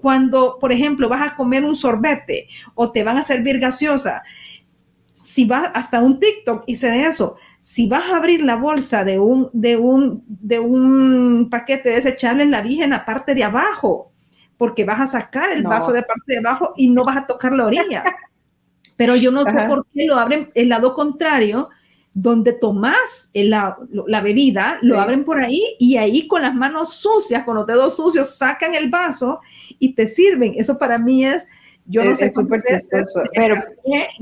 cuando, 0.00 0.58
por 0.60 0.72
ejemplo, 0.72 1.08
vas 1.08 1.28
a 1.32 1.36
comer 1.36 1.64
un 1.64 1.76
sorbete 1.76 2.48
o 2.74 2.90
te 2.90 3.04
van 3.04 3.16
a 3.16 3.22
servir 3.22 3.58
gaseosa, 3.58 4.22
si 5.12 5.44
vas 5.44 5.70
hasta 5.74 6.00
un 6.00 6.18
TikTok 6.18 6.64
y 6.66 6.76
se 6.76 6.90
de 6.90 7.06
eso, 7.06 7.36
si 7.60 7.86
vas 7.86 8.10
a 8.10 8.16
abrir 8.16 8.42
la 8.42 8.56
bolsa 8.56 9.04
de 9.04 9.18
un, 9.18 9.50
de 9.52 9.76
un, 9.76 10.24
de 10.26 10.58
un 10.58 11.48
paquete 11.50 11.90
desechable, 11.90 12.46
la 12.46 12.62
dije 12.62 12.84
en 12.84 12.90
la 12.90 13.04
parte 13.04 13.34
de 13.34 13.44
abajo, 13.44 14.10
porque 14.56 14.84
vas 14.84 15.00
a 15.00 15.06
sacar 15.06 15.52
el 15.52 15.62
vaso 15.62 15.92
de 15.92 16.02
parte 16.02 16.24
de 16.26 16.38
abajo 16.38 16.74
y 16.76 16.88
no 16.88 17.04
vas 17.04 17.18
a 17.18 17.26
tocar 17.26 17.52
la 17.52 17.66
orilla. 17.66 18.02
Pero 18.96 19.16
yo 19.16 19.30
no 19.30 19.44
sé 19.44 19.62
por 19.66 19.86
qué 19.94 20.06
lo 20.06 20.16
abren 20.16 20.50
el 20.54 20.68
lado 20.68 20.94
contrario, 20.94 21.70
donde 22.12 22.52
tomas 22.52 23.30
la, 23.34 23.78
la, 24.06 24.20
bebida, 24.20 24.78
lo 24.82 25.00
abren 25.00 25.24
por 25.24 25.40
ahí 25.40 25.62
y 25.78 25.96
ahí 25.96 26.26
con 26.26 26.42
las 26.42 26.54
manos 26.54 26.94
sucias, 26.94 27.44
con 27.44 27.56
los 27.56 27.66
dedos 27.66 27.96
sucios, 27.96 28.36
sacan 28.36 28.74
el 28.74 28.90
vaso 28.90 29.40
y 29.80 29.94
te 29.94 30.06
sirven. 30.06 30.52
Eso 30.56 30.78
para 30.78 30.98
mí 30.98 31.24
es 31.24 31.48
yo 31.86 32.04
no 32.04 32.14
sé 32.14 32.26
es 32.26 32.34
súper 32.34 32.62
chistoso, 32.62 33.22
pero, 33.34 33.56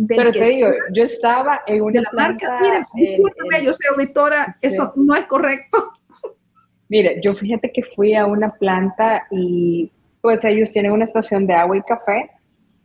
pero 0.09 0.33
te 0.33 0.45
digo, 0.45 0.69
yo 0.93 1.03
estaba 1.03 1.61
en 1.67 1.83
una 1.83 2.01
la 2.01 2.11
marca, 2.15 2.59
mira, 2.95 3.61
yo 3.63 3.75
soy 3.75 3.87
auditora, 3.95 4.55
eso 4.63 4.95
no 4.97 5.15
es 5.15 5.27
correcto. 5.27 5.91
Mire, 6.89 7.21
yo 7.23 7.35
fíjate 7.35 7.71
que 7.71 7.83
fui 7.83 8.15
a 8.15 8.25
una 8.25 8.51
planta 8.55 9.27
y 9.31 9.93
pues 10.23 10.43
ellos 10.45 10.71
tienen 10.73 10.93
una 10.93 11.05
estación 11.05 11.47
de 11.47 11.53
agua 11.53 11.77
y 11.77 11.83
café 11.83 12.31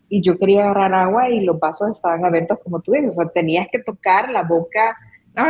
y 0.10 0.22
yo 0.22 0.38
quería 0.38 0.66
agarrar 0.66 0.94
agua 0.94 1.30
y 1.30 1.40
los 1.42 1.58
vasos 1.58 1.92
estaban 1.92 2.26
abiertos 2.26 2.60
como 2.62 2.82
tú 2.82 2.92
dices, 2.92 3.18
o 3.18 3.24
sea, 3.24 3.32
tenías 3.32 3.68
que 3.72 3.80
tocar 3.80 4.30
la 4.32 4.44
boca 4.44 4.98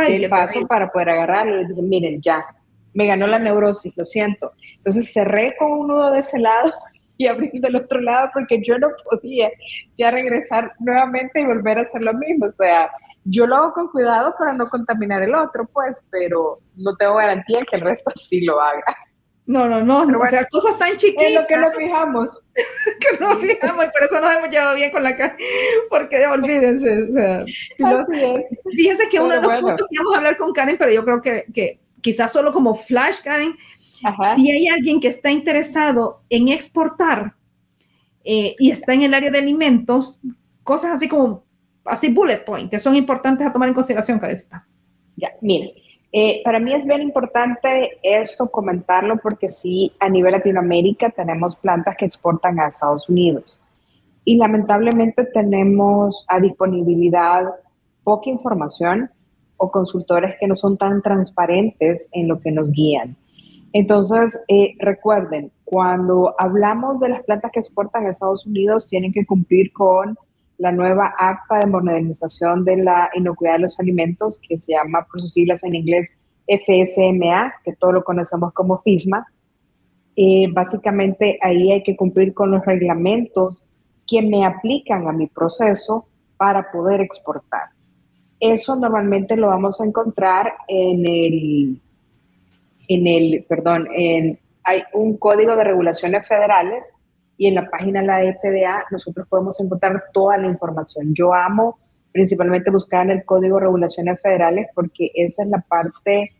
del 0.06 0.28
vaso 0.28 0.64
para 0.68 0.92
poder 0.92 1.10
agarrarlo. 1.10 1.60
Y 1.60 1.66
dije, 1.66 1.82
miren, 1.82 2.22
ya, 2.22 2.46
me 2.92 3.06
ganó 3.06 3.26
la 3.26 3.40
neurosis, 3.40 3.96
lo 3.96 4.04
siento. 4.04 4.52
Entonces 4.76 5.12
cerré 5.12 5.56
con 5.58 5.72
un 5.72 5.88
nudo 5.88 6.12
de 6.12 6.20
ese 6.20 6.38
lado 6.38 6.72
y 7.18 7.26
abriendo 7.26 7.68
el 7.68 7.76
otro 7.76 8.00
lado 8.00 8.30
porque 8.32 8.62
yo 8.62 8.78
no 8.78 8.88
podía 9.10 9.50
ya 9.94 10.10
regresar 10.10 10.72
nuevamente 10.80 11.40
y 11.40 11.46
volver 11.46 11.78
a 11.78 11.82
hacer 11.82 12.02
lo 12.02 12.14
mismo. 12.14 12.46
O 12.46 12.52
sea, 12.52 12.90
yo 13.24 13.46
lo 13.46 13.56
hago 13.56 13.72
con 13.72 13.88
cuidado 13.88 14.34
para 14.38 14.52
no 14.52 14.68
contaminar 14.68 15.22
el 15.22 15.34
otro, 15.34 15.66
pues, 15.72 16.02
pero 16.10 16.60
no 16.76 16.96
tengo 16.96 17.16
garantía 17.16 17.64
que 17.68 17.76
el 17.76 17.82
resto 17.82 18.10
sí 18.16 18.40
lo 18.42 18.60
haga. 18.60 18.96
No, 19.46 19.68
no, 19.68 19.82
no, 19.82 20.18
o 20.18 20.26
sea, 20.26 20.46
cosas 20.46 20.78
tan 20.78 20.96
chiquitas. 20.96 21.26
Es 21.26 21.34
lo 21.34 21.46
que 21.46 21.56
nos 21.58 21.76
fijamos. 21.76 22.40
que 22.54 23.18
nos 23.22 23.38
fijamos 23.40 23.84
y 23.84 23.88
por 23.90 24.02
eso 24.02 24.18
nos 24.18 24.36
hemos 24.36 24.48
llevado 24.48 24.74
bien 24.74 24.90
con 24.90 25.02
la 25.02 25.14
cara, 25.14 25.36
porque 25.90 26.26
olvídense, 26.26 27.02
o 27.02 27.12
sea. 27.12 27.40
Así 27.40 28.24
es. 28.24 28.58
Fíjense 28.74 29.08
que 29.10 29.20
uno 29.20 29.34
de 29.34 29.42
los 29.42 29.60
puntos 29.60 29.86
que 29.90 29.98
vamos 29.98 30.14
a 30.14 30.16
hablar 30.16 30.38
con 30.38 30.50
Karen, 30.54 30.78
pero 30.78 30.92
yo 30.92 31.04
creo 31.04 31.20
que, 31.20 31.44
que 31.52 31.78
quizás 32.00 32.32
solo 32.32 32.54
como 32.54 32.74
flash, 32.74 33.16
Karen, 33.22 33.54
si 34.34 34.50
hay 34.50 34.68
alguien 34.68 35.00
que 35.00 35.08
está 35.08 35.30
interesado 35.30 36.22
en 36.28 36.48
exportar 36.48 37.34
eh, 38.24 38.54
y 38.58 38.70
está 38.70 38.94
en 38.94 39.02
el 39.02 39.14
área 39.14 39.30
de 39.30 39.38
alimentos, 39.38 40.20
cosas 40.62 40.92
así 40.92 41.08
como, 41.08 41.44
así 41.84 42.12
bullet 42.12 42.44
point, 42.44 42.70
que 42.70 42.78
son 42.78 42.96
importantes 42.96 43.46
a 43.46 43.52
tomar 43.52 43.68
en 43.68 43.74
consideración, 43.74 44.18
Cabecita. 44.18 44.66
Ya, 45.16 45.30
mire, 45.40 45.74
eh, 46.12 46.42
para 46.44 46.60
mí 46.60 46.72
es 46.72 46.86
bien 46.86 47.02
importante 47.02 47.98
esto 48.02 48.48
comentarlo 48.48 49.16
porque 49.18 49.50
sí, 49.50 49.92
a 50.00 50.08
nivel 50.08 50.32
Latinoamérica 50.32 51.10
tenemos 51.10 51.56
plantas 51.56 51.96
que 51.96 52.04
exportan 52.04 52.60
a 52.60 52.68
Estados 52.68 53.08
Unidos 53.08 53.60
y 54.24 54.36
lamentablemente 54.36 55.24
tenemos 55.24 56.24
a 56.28 56.40
disponibilidad 56.40 57.46
poca 58.02 58.30
información 58.30 59.10
o 59.56 59.70
consultores 59.70 60.36
que 60.38 60.46
no 60.46 60.56
son 60.56 60.76
tan 60.76 61.02
transparentes 61.02 62.08
en 62.12 62.28
lo 62.28 62.40
que 62.40 62.50
nos 62.50 62.70
guían. 62.72 63.16
Entonces, 63.74 64.40
eh, 64.46 64.76
recuerden, 64.78 65.50
cuando 65.64 66.32
hablamos 66.38 67.00
de 67.00 67.08
las 67.08 67.24
plantas 67.24 67.50
que 67.50 67.58
exportan 67.58 68.06
a 68.06 68.10
Estados 68.10 68.46
Unidos, 68.46 68.88
tienen 68.88 69.12
que 69.12 69.26
cumplir 69.26 69.72
con 69.72 70.16
la 70.58 70.70
nueva 70.70 71.12
acta 71.18 71.58
de 71.58 71.66
modernización 71.66 72.64
de 72.64 72.76
la 72.76 73.10
inocuidad 73.14 73.54
de 73.54 73.62
los 73.62 73.80
alimentos, 73.80 74.40
que 74.48 74.60
se 74.60 74.74
llama 74.74 75.04
por 75.10 75.20
sus 75.20 75.32
siglas 75.32 75.64
en 75.64 75.74
inglés 75.74 76.08
FSMA, 76.46 77.52
que 77.64 77.72
todos 77.72 77.94
lo 77.94 78.04
conocemos 78.04 78.52
como 78.52 78.78
FISMA. 78.78 79.26
Eh, 80.14 80.46
básicamente 80.52 81.36
ahí 81.42 81.72
hay 81.72 81.82
que 81.82 81.96
cumplir 81.96 82.32
con 82.32 82.52
los 82.52 82.64
reglamentos 82.64 83.64
que 84.06 84.22
me 84.22 84.44
aplican 84.44 85.08
a 85.08 85.12
mi 85.12 85.26
proceso 85.26 86.06
para 86.36 86.70
poder 86.70 87.00
exportar. 87.00 87.70
Eso 88.38 88.76
normalmente 88.76 89.36
lo 89.36 89.48
vamos 89.48 89.80
a 89.80 89.84
encontrar 89.84 90.52
en 90.68 91.04
el 91.04 91.80
en 92.88 93.06
el, 93.06 93.44
perdón, 93.48 93.88
en, 93.94 94.38
hay 94.62 94.82
un 94.92 95.16
código 95.16 95.56
de 95.56 95.64
regulaciones 95.64 96.26
federales 96.26 96.92
y 97.36 97.48
en 97.48 97.56
la 97.56 97.68
página 97.68 98.00
de 98.00 98.06
la 98.06 98.32
FDA 98.34 98.84
nosotros 98.90 99.26
podemos 99.28 99.60
encontrar 99.60 100.04
toda 100.12 100.38
la 100.38 100.46
información. 100.46 101.14
Yo 101.14 101.34
amo 101.34 101.78
principalmente 102.12 102.70
buscar 102.70 103.06
en 103.06 103.18
el 103.18 103.24
código 103.24 103.56
de 103.56 103.64
regulaciones 103.64 104.20
federales 104.22 104.68
porque 104.74 105.10
esa 105.14 105.42
es 105.42 105.48
la 105.48 105.60
parte 105.60 106.32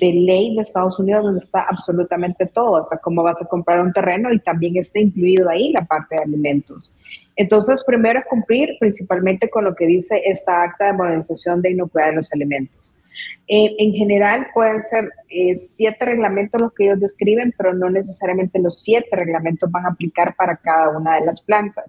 de 0.00 0.12
ley 0.12 0.56
de 0.56 0.62
Estados 0.62 0.98
Unidos 0.98 1.24
donde 1.24 1.40
está 1.40 1.62
absolutamente 1.62 2.46
todo, 2.46 2.78
hasta 2.78 2.96
cómo 2.98 3.22
vas 3.22 3.40
a 3.42 3.46
comprar 3.46 3.80
un 3.80 3.92
terreno 3.92 4.32
y 4.32 4.40
también 4.40 4.76
está 4.76 4.98
incluido 4.98 5.48
ahí 5.48 5.72
la 5.72 5.84
parte 5.84 6.16
de 6.16 6.22
alimentos. 6.22 6.92
Entonces, 7.36 7.82
primero 7.86 8.18
es 8.18 8.24
cumplir 8.26 8.70
principalmente 8.80 9.48
con 9.48 9.64
lo 9.64 9.74
que 9.74 9.86
dice 9.86 10.22
esta 10.24 10.62
acta 10.62 10.86
de 10.86 10.92
modernización 10.94 11.62
de 11.62 11.70
inocuidad 11.70 12.08
de 12.08 12.16
los 12.16 12.32
alimentos. 12.32 12.94
Eh, 13.48 13.74
en 13.78 13.92
general 13.92 14.46
pueden 14.54 14.82
ser 14.82 15.10
eh, 15.28 15.56
siete 15.56 16.04
reglamentos 16.06 16.60
los 16.60 16.72
que 16.72 16.84
ellos 16.84 17.00
describen, 17.00 17.52
pero 17.56 17.74
no 17.74 17.90
necesariamente 17.90 18.58
los 18.58 18.80
siete 18.80 19.14
reglamentos 19.14 19.70
van 19.70 19.86
a 19.86 19.90
aplicar 19.90 20.34
para 20.36 20.56
cada 20.56 20.96
una 20.96 21.16
de 21.16 21.26
las 21.26 21.40
plantas. 21.40 21.84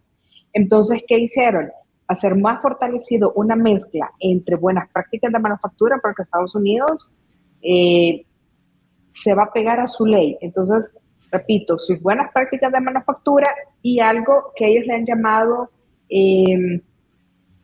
Entonces, 0.51 1.03
¿qué 1.07 1.17
hicieron? 1.19 1.71
Hacer 2.07 2.35
más 2.35 2.61
fortalecido 2.61 3.31
una 3.33 3.55
mezcla 3.55 4.11
entre 4.19 4.55
buenas 4.55 4.89
prácticas 4.91 5.31
de 5.31 5.39
manufactura, 5.39 5.99
porque 6.01 6.23
Estados 6.23 6.53
Unidos 6.55 7.09
eh, 7.61 8.25
se 9.09 9.33
va 9.33 9.43
a 9.43 9.53
pegar 9.53 9.79
a 9.79 9.87
su 9.87 10.05
ley. 10.05 10.37
Entonces, 10.41 10.91
repito, 11.31 11.79
sus 11.79 12.01
buenas 12.01 12.31
prácticas 12.33 12.71
de 12.71 12.81
manufactura 12.81 13.47
y 13.81 13.99
algo 13.99 14.51
que 14.55 14.67
ellos 14.67 14.85
le 14.85 14.95
han 14.95 15.05
llamado 15.05 15.69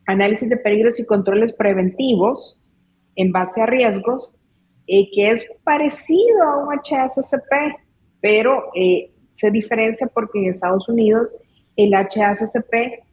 análisis 0.06 0.48
de 0.48 0.56
peligros 0.56 0.98
y 0.98 1.06
controles 1.06 1.52
preventivos, 1.52 2.59
en 3.20 3.32
base 3.32 3.60
a 3.60 3.66
riesgos, 3.66 4.34
eh, 4.86 5.10
que 5.12 5.30
es 5.30 5.46
parecido 5.62 6.42
a 6.42 6.56
un 6.64 6.72
HACCP, 6.72 7.76
pero 8.20 8.70
eh, 8.74 9.10
se 9.30 9.50
diferencia 9.50 10.06
porque 10.06 10.38
en 10.38 10.50
Estados 10.50 10.88
Unidos 10.88 11.32
el 11.76 11.94
HACCP 11.94 13.04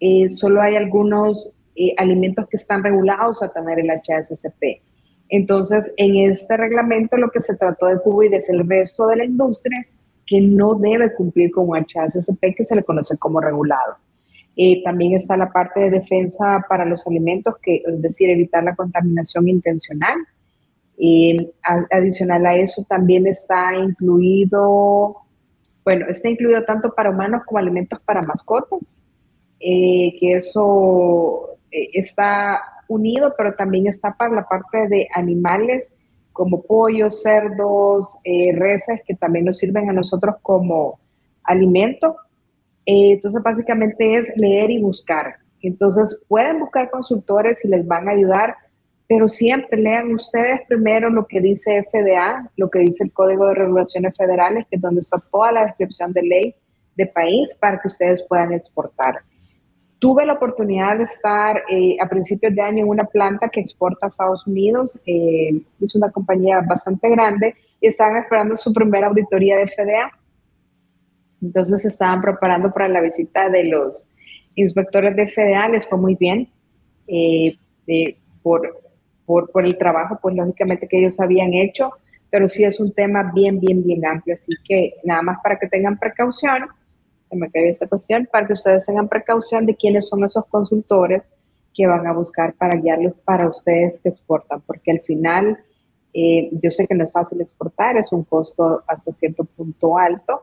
eh, 0.00 0.28
solo 0.30 0.60
hay 0.60 0.76
algunos 0.76 1.52
alimentos 1.96 2.46
que 2.48 2.58
están 2.58 2.82
regulados 2.82 3.42
a 3.42 3.50
tener 3.50 3.78
el 3.78 3.88
HACCP. 3.88 4.82
Entonces, 5.30 5.94
en 5.96 6.30
este 6.30 6.56
reglamento 6.56 7.16
lo 7.16 7.30
que 7.30 7.40
se 7.40 7.56
trató 7.56 7.86
de 7.86 7.98
cubrir 8.00 8.34
es 8.34 8.50
el 8.50 8.68
resto 8.68 9.06
de 9.06 9.16
la 9.16 9.24
industria 9.24 9.86
que 10.26 10.40
no 10.40 10.74
debe 10.74 11.14
cumplir 11.14 11.50
con 11.50 11.68
un 11.68 11.76
HACCP 11.76 12.56
que 12.56 12.64
se 12.64 12.76
le 12.76 12.82
conoce 12.82 13.16
como 13.16 13.40
regulado. 13.40 13.96
Eh, 14.56 14.82
también 14.84 15.14
está 15.14 15.36
la 15.36 15.50
parte 15.50 15.80
de 15.80 15.90
defensa 15.90 16.64
para 16.68 16.84
los 16.84 17.06
alimentos, 17.06 17.54
que 17.62 17.82
es 17.86 18.02
decir, 18.02 18.28
evitar 18.28 18.62
la 18.62 18.76
contaminación 18.76 19.48
intencional. 19.48 20.18
adicional 21.90 22.46
a 22.46 22.54
eso 22.56 22.84
también 22.88 23.26
está 23.26 23.74
incluido, 23.74 25.16
bueno, 25.84 26.06
está 26.08 26.28
incluido 26.28 26.64
tanto 26.64 26.94
para 26.94 27.10
humanos 27.10 27.42
como 27.46 27.58
alimentos 27.58 27.98
para 28.00 28.22
mascotas, 28.22 28.94
eh, 29.58 30.16
que 30.20 30.34
eso 30.34 31.56
eh, 31.70 31.88
está 31.94 32.60
unido, 32.88 33.34
pero 33.36 33.54
también 33.54 33.86
está 33.86 34.14
para 34.14 34.34
la 34.34 34.46
parte 34.46 34.86
de 34.88 35.08
animales 35.14 35.94
como 36.32 36.62
pollos, 36.62 37.22
cerdos, 37.22 38.18
reses, 38.54 39.00
que 39.06 39.14
también 39.14 39.46
nos 39.46 39.58
sirven 39.58 39.90
a 39.90 39.92
nosotros 39.92 40.36
como 40.42 40.98
alimento 41.44 42.16
eh, 42.86 43.12
entonces, 43.12 43.42
básicamente 43.42 44.16
es 44.16 44.32
leer 44.36 44.70
y 44.70 44.80
buscar. 44.80 45.36
Entonces, 45.60 46.20
pueden 46.28 46.58
buscar 46.60 46.90
consultores 46.90 47.64
y 47.64 47.68
les 47.68 47.86
van 47.86 48.08
a 48.08 48.12
ayudar, 48.12 48.56
pero 49.06 49.28
siempre 49.28 49.80
lean 49.80 50.12
ustedes 50.14 50.60
primero 50.66 51.10
lo 51.10 51.26
que 51.26 51.40
dice 51.40 51.86
FDA, 51.90 52.50
lo 52.56 52.70
que 52.70 52.80
dice 52.80 53.04
el 53.04 53.12
Código 53.12 53.46
de 53.46 53.54
Regulaciones 53.54 54.16
Federales, 54.16 54.66
que 54.68 54.76
es 54.76 54.82
donde 54.82 55.02
está 55.02 55.22
toda 55.30 55.52
la 55.52 55.64
descripción 55.64 56.12
de 56.12 56.22
ley 56.22 56.54
de 56.96 57.06
país 57.06 57.54
para 57.58 57.80
que 57.80 57.88
ustedes 57.88 58.22
puedan 58.28 58.52
exportar. 58.52 59.20
Tuve 59.98 60.26
la 60.26 60.32
oportunidad 60.32 60.98
de 60.98 61.04
estar 61.04 61.62
eh, 61.70 61.96
a 62.00 62.08
principios 62.08 62.54
de 62.54 62.60
año 62.60 62.82
en 62.84 62.88
una 62.88 63.04
planta 63.04 63.48
que 63.48 63.60
exporta 63.60 64.06
a 64.06 64.08
Estados 64.08 64.46
Unidos. 64.48 64.98
Eh, 65.06 65.62
es 65.80 65.94
una 65.94 66.10
compañía 66.10 66.60
bastante 66.60 67.08
grande, 67.08 67.54
y 67.82 67.88
estaban 67.88 68.16
esperando 68.16 68.56
su 68.56 68.72
primera 68.72 69.08
auditoría 69.08 69.58
de 69.58 69.66
FDA. 69.66 70.10
Entonces 71.42 71.82
se 71.82 71.88
estaban 71.88 72.22
preparando 72.22 72.72
para 72.72 72.88
la 72.88 73.00
visita 73.00 73.48
de 73.48 73.64
los 73.64 74.06
inspectores 74.54 75.16
de 75.16 75.28
FDA, 75.28 75.68
les 75.68 75.86
fue 75.86 75.98
muy 75.98 76.14
bien 76.14 76.48
eh, 77.06 77.56
por, 78.42 78.80
por, 79.26 79.64
el 79.64 79.76
trabajo, 79.76 80.18
pues 80.22 80.34
lógicamente 80.34 80.86
que 80.86 80.98
ellos 80.98 81.18
habían 81.20 81.52
hecho, 81.54 81.90
pero 82.30 82.48
sí 82.48 82.64
es 82.64 82.80
un 82.80 82.92
tema 82.92 83.32
bien, 83.34 83.60
bien, 83.60 83.82
bien 83.82 84.04
amplio, 84.06 84.36
así 84.36 84.52
que 84.64 84.94
nada 85.04 85.22
más 85.22 85.38
para 85.42 85.58
que 85.58 85.68
tengan 85.68 85.98
precaución, 85.98 86.68
se 87.28 87.36
me 87.36 87.50
cayó 87.50 87.66
esta 87.66 87.86
cuestión, 87.86 88.28
para 88.30 88.46
que 88.46 88.52
ustedes 88.52 88.86
tengan 88.86 89.08
precaución 89.08 89.66
de 89.66 89.74
quiénes 89.74 90.08
son 90.08 90.24
esos 90.24 90.46
consultores 90.46 91.28
que 91.74 91.86
van 91.86 92.06
a 92.06 92.12
buscar 92.12 92.52
para 92.54 92.76
guiarlos 92.76 93.14
para 93.24 93.48
ustedes 93.48 93.98
que 93.98 94.10
exportan, 94.10 94.60
porque 94.60 94.90
al 94.90 95.00
final 95.00 95.58
eh, 96.12 96.50
yo 96.52 96.70
sé 96.70 96.86
que 96.86 96.94
no 96.94 97.04
es 97.04 97.10
fácil 97.10 97.40
exportar, 97.40 97.96
es 97.96 98.12
un 98.12 98.24
costo 98.24 98.82
hasta 98.86 99.12
cierto 99.12 99.44
punto 99.44 99.96
alto 99.96 100.42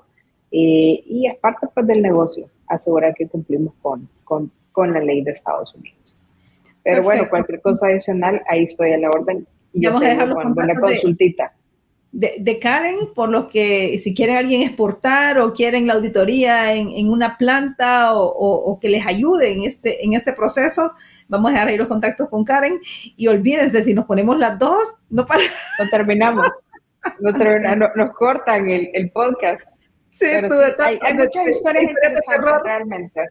eh, 0.51 1.03
y 1.05 1.27
es 1.27 1.37
parte 1.37 1.67
pues, 1.73 1.87
del 1.87 2.01
negocio, 2.01 2.49
asegurar 2.67 3.13
que 3.15 3.27
cumplimos 3.27 3.73
con, 3.81 4.07
con, 4.23 4.51
con 4.71 4.93
la 4.93 4.99
ley 4.99 5.23
de 5.23 5.31
Estados 5.31 5.73
Unidos. 5.75 6.21
Pero 6.83 7.03
bueno, 7.03 7.29
cualquier 7.29 7.61
cosa 7.61 7.87
adicional, 7.87 8.41
ahí 8.47 8.63
estoy 8.63 8.93
a 8.93 8.97
la 8.97 9.09
orden. 9.09 9.45
Y 9.73 9.85
Vamos 9.85 10.03
a 10.03 10.07
dejar 10.07 10.33
una 10.33 10.79
consultita. 10.79 11.53
De, 12.11 12.37
de, 12.39 12.57
Karen, 12.57 13.13
por 13.13 13.29
los 13.29 13.45
que 13.45 13.99
si 13.99 14.15
quieren 14.15 14.37
alguien 14.37 14.63
exportar 14.63 15.37
o 15.37 15.53
quieren 15.53 15.85
la 15.85 15.93
auditoría 15.93 16.73
en, 16.73 16.89
en 16.89 17.11
una 17.11 17.37
planta 17.37 18.15
o, 18.15 18.23
o, 18.25 18.71
o, 18.71 18.79
que 18.79 18.89
les 18.89 19.05
ayude 19.05 19.53
en 19.53 19.63
este, 19.63 20.03
en 20.03 20.13
este 20.13 20.33
proceso, 20.33 20.93
Vamos 21.29 21.51
a 21.51 21.53
dejar 21.53 21.67
ahí 21.67 21.77
los 21.77 21.87
contactos 21.87 22.27
con 22.27 22.43
Karen 22.43 22.81
y 23.15 23.27
olvídense, 23.27 23.83
si 23.83 23.93
nos 23.93 24.05
ponemos 24.05 24.37
las 24.39 24.57
dos, 24.57 24.97
no 25.11 25.27
para. 25.27 25.43
No 25.77 25.87
terminamos. 25.89 26.47
No 27.19 27.31
terminamos, 27.31 27.89
nos 27.95 28.11
cortan 28.11 28.69
el, 28.69 28.89
el 28.93 29.11
podcast. 29.11 29.61
Sí, 30.09 30.25
tú, 30.47 30.55
hay, 30.83 30.99
hay 31.01 31.13
muchas 31.13 31.47
historias 31.49 31.83
interesantes 31.83 32.53
realmente. 32.63 33.21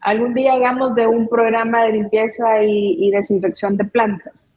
Algún 0.00 0.32
día 0.32 0.54
hagamos 0.54 0.94
de 0.94 1.06
un 1.06 1.28
programa 1.28 1.84
de 1.84 1.92
limpieza 1.92 2.62
y, 2.62 2.96
y 3.00 3.10
desinfección 3.10 3.76
de 3.76 3.84
plantas. 3.84 4.56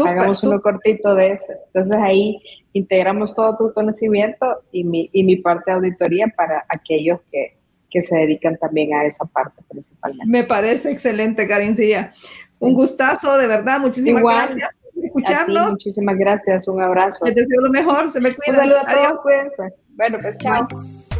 Hagamos 0.00 0.42
uno 0.44 0.60
cortito 0.60 1.14
de 1.14 1.32
eso. 1.32 1.52
Entonces 1.66 1.96
ahí 2.00 2.36
integramos 2.72 3.34
todo 3.34 3.56
tu 3.56 3.74
conocimiento 3.74 4.62
y 4.72 4.84
mi, 4.84 5.10
y 5.12 5.24
mi 5.24 5.36
parte 5.36 5.70
de 5.70 5.76
auditoría 5.76 6.32
para 6.34 6.64
aquellos 6.68 7.20
que, 7.30 7.58
que 7.90 8.00
se 8.00 8.16
dedican 8.16 8.56
también 8.56 8.94
a 8.94 9.04
esa 9.04 9.24
parte 9.26 9.62
principalmente. 9.68 10.26
Me 10.26 10.44
parece 10.44 10.90
excelente, 10.90 11.46
Karencilla. 11.46 12.12
Un 12.58 12.74
gustazo, 12.74 13.36
de 13.36 13.46
verdad. 13.46 13.80
Muchísimas 13.80 14.22
gracias 14.22 14.70
por 14.94 15.04
escucharnos. 15.04 15.70
muchísimas 15.72 16.16
gracias, 16.16 16.66
un 16.68 16.80
abrazo. 16.80 17.24
Les 17.26 17.34
deseo 17.34 17.60
lo 17.60 17.70
mejor, 17.70 18.10
se 18.10 18.20
me 18.20 18.34
cuidan. 18.34 18.54
Un 18.54 18.60
saludo 18.60 18.78
a 18.78 18.94
todos, 18.94 19.20
cuídense. 19.22 19.74
Bueno, 19.96 20.18
pues 20.20 20.36
chao. 20.38 20.66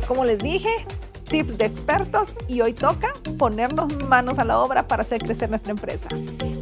Como 0.07 0.25
les 0.25 0.39
dije, 0.39 0.71
tips 1.29 1.57
de 1.57 1.65
expertos 1.67 2.33
y 2.49 2.61
hoy 2.61 2.75
toca 2.75 3.13
ponernos 3.39 3.91
manos 4.05 4.39
a 4.39 4.45
la 4.45 4.59
obra 4.59 4.87
para 4.87 5.03
hacer 5.03 5.23
crecer 5.23 5.49
nuestra 5.49 5.73
empresa. 5.73 6.09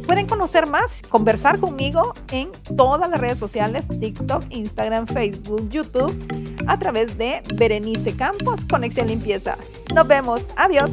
Pueden 0.07 0.27
conocer 0.27 0.67
más, 0.67 1.01
conversar 1.09 1.59
conmigo 1.59 2.13
en 2.31 2.49
todas 2.75 3.09
las 3.09 3.19
redes 3.19 3.37
sociales, 3.37 3.85
TikTok, 3.87 4.43
Instagram, 4.49 5.07
Facebook, 5.07 5.69
YouTube, 5.69 6.13
a 6.67 6.77
través 6.79 7.17
de 7.17 7.43
Berenice 7.55 8.15
Campos, 8.15 8.65
Conexión 8.65 9.07
Limpieza. 9.07 9.57
Nos 9.93 10.07
vemos. 10.07 10.41
Adiós. 10.55 10.89